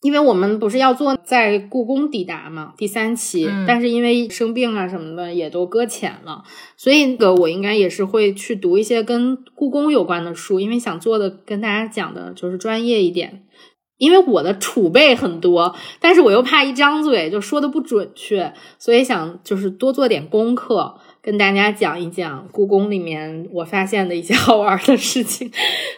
[0.00, 6.42] 因为我们不是要做在故宫抵达嘛，第三期，但是因为生病啊什么的也都搁浅了，
[6.76, 13.44] 所以那个我应该也是会去读一些跟故宫有关的书，因为想做的跟大家讲的就是专业一点。
[14.02, 25.52] 因为我的储备很多，但是我又怕一张嘴就说的不准确，所以想就是多做点功课，跟大家讲一讲故宫里面我发现的一些 好玩的事情。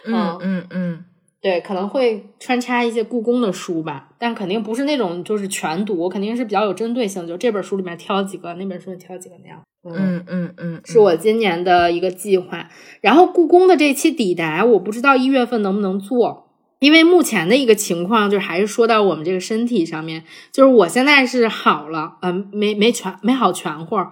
[0.05, 1.05] 嗯嗯嗯，
[1.41, 9.59] 对，可能会穿插一些故宫的书吧，但肯定不是那种就是全读，肯定是比较有针对性，就这本书里面挑几个，那本书里挑几个那样。
[9.83, 12.69] 嗯嗯嗯，是我今年的一个计划。
[13.01, 16.44] 然后故宫的这期抵达，我不知道一月份能不能做。
[16.79, 24.11] 因为目前的一个情况，就是还是说到我们这个身体上面，就是我现在是好了，嗯，没没全没好全乎儿，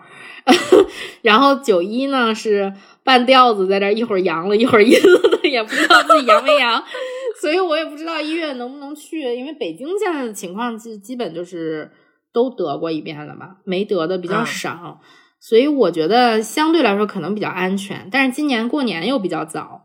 [1.22, 2.74] 然后九一呢是
[3.04, 6.82] 半吊子在这，一会儿阳了，一会儿阴了的，也不知道自己阳没阳，
[7.42, 11.92] 所以我也不知道医院能不能去，因为北京现在的情况基基本就是
[12.32, 15.02] 都得过一遍了吧，没得的比较少，
[15.40, 19.83] 所以我觉得相对来说可能比较安全，但是今年过年又比较早。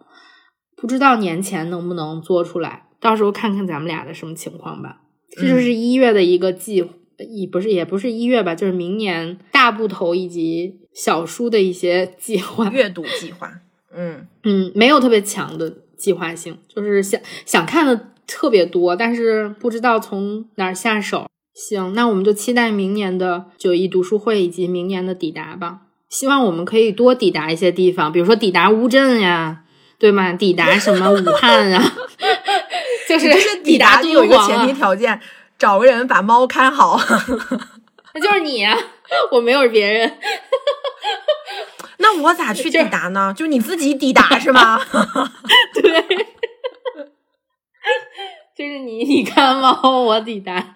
[0.81, 5.01] 不知道年前能不能做出来，到时候看看咱们俩的什么情况吧。
[5.31, 6.85] 这就是一月的一个计，
[7.19, 13.51] 也不是也不是一月吧，就是明年大部头以及小书的一些计划，阅读计划。
[13.95, 21.27] 嗯嗯，没有特别强的计划性，就是想想看的特别多，但是不知道从哪儿下手。
[21.55, 25.81] 行，那我们就期待明年的九一读书会以及明年的抵达吧。
[26.09, 29.65] 希望我们可以多抵达一些地方，比如说抵达乌镇呀。
[29.99, 30.33] 对吗？
[30.33, 31.93] 抵达什么武汉啊？
[33.09, 35.21] 就是抵达就有一个前提条件，
[35.59, 37.01] 找个人把猫看好。
[38.15, 38.65] 那就是你，
[39.33, 40.19] 我没有别人。
[41.99, 43.35] 那我咋去抵达呢？
[43.37, 44.81] 就你自己抵达是吗？
[45.75, 46.05] 对，
[48.57, 50.75] 就是你，你看猫，我抵达。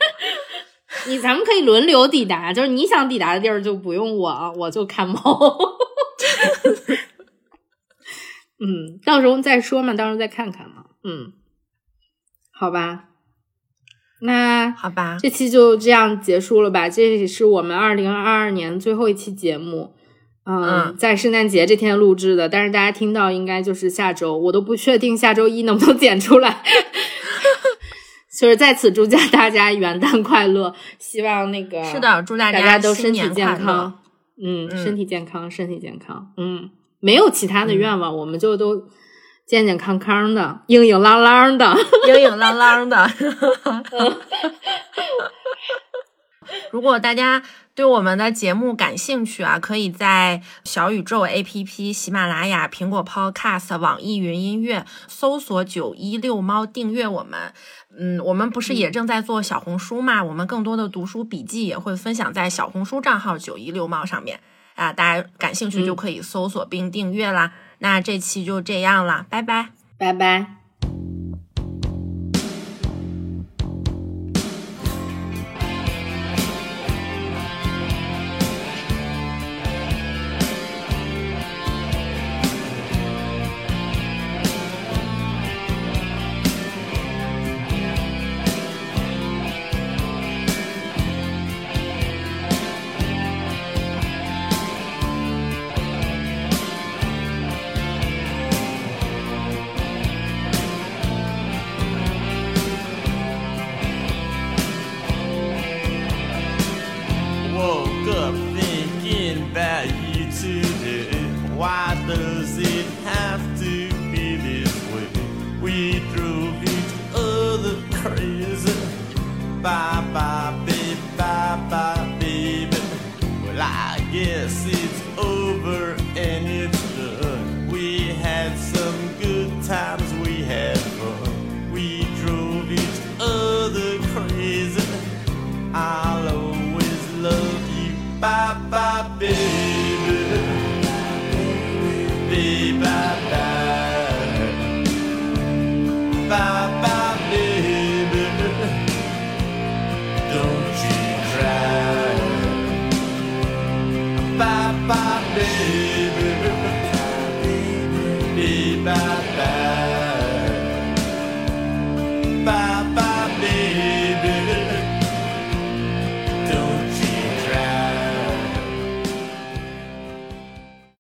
[1.07, 5.59] 你咱们可以轮流抵达，就是你想抵达的地儿就不用我，我就看猫。
[8.65, 10.85] 嗯，到时候再说嘛，到时候再看看嘛。
[11.03, 11.33] 嗯，
[12.53, 13.09] 好吧，
[14.21, 16.89] 那好吧，这期就这样结束了吧？
[16.89, 19.95] 这也是我们二零二二年最后一期节目。
[20.45, 26.63] 嗯，在圣诞节这天录制的，但是大家听到应该就是下周，我都不确定下周一能不能剪出来。
[28.39, 34.01] 就是在此祝大家元旦快乐，希望那个是的，祝大家都身体健康。
[34.43, 36.33] 嗯，身体健康，身体健康。
[36.37, 36.71] 嗯。
[37.05, 38.89] 没有其他的愿望，我们就都
[39.45, 41.77] 健健康康的、硬硬朗朗的、
[42.07, 43.11] 硬硬朗朗的。
[46.71, 47.43] 如果大家
[47.75, 57.53] 对我们的节目感兴趣啊，可以在小宇宙 APP、喜马拉雅、苹果 Podcast、网易云音乐搜索“九一六猫”订阅我们。
[57.99, 60.23] 嗯，我们不是也正在做小红书嘛？
[60.23, 64.41] 我们更多的读书笔记也会分享在小红书账号“九一六猫”上面。
[64.75, 67.53] 啊，大家感兴趣就可以搜索并订阅啦。
[67.79, 71.22] 那这期就这样了，拜拜，拜拜。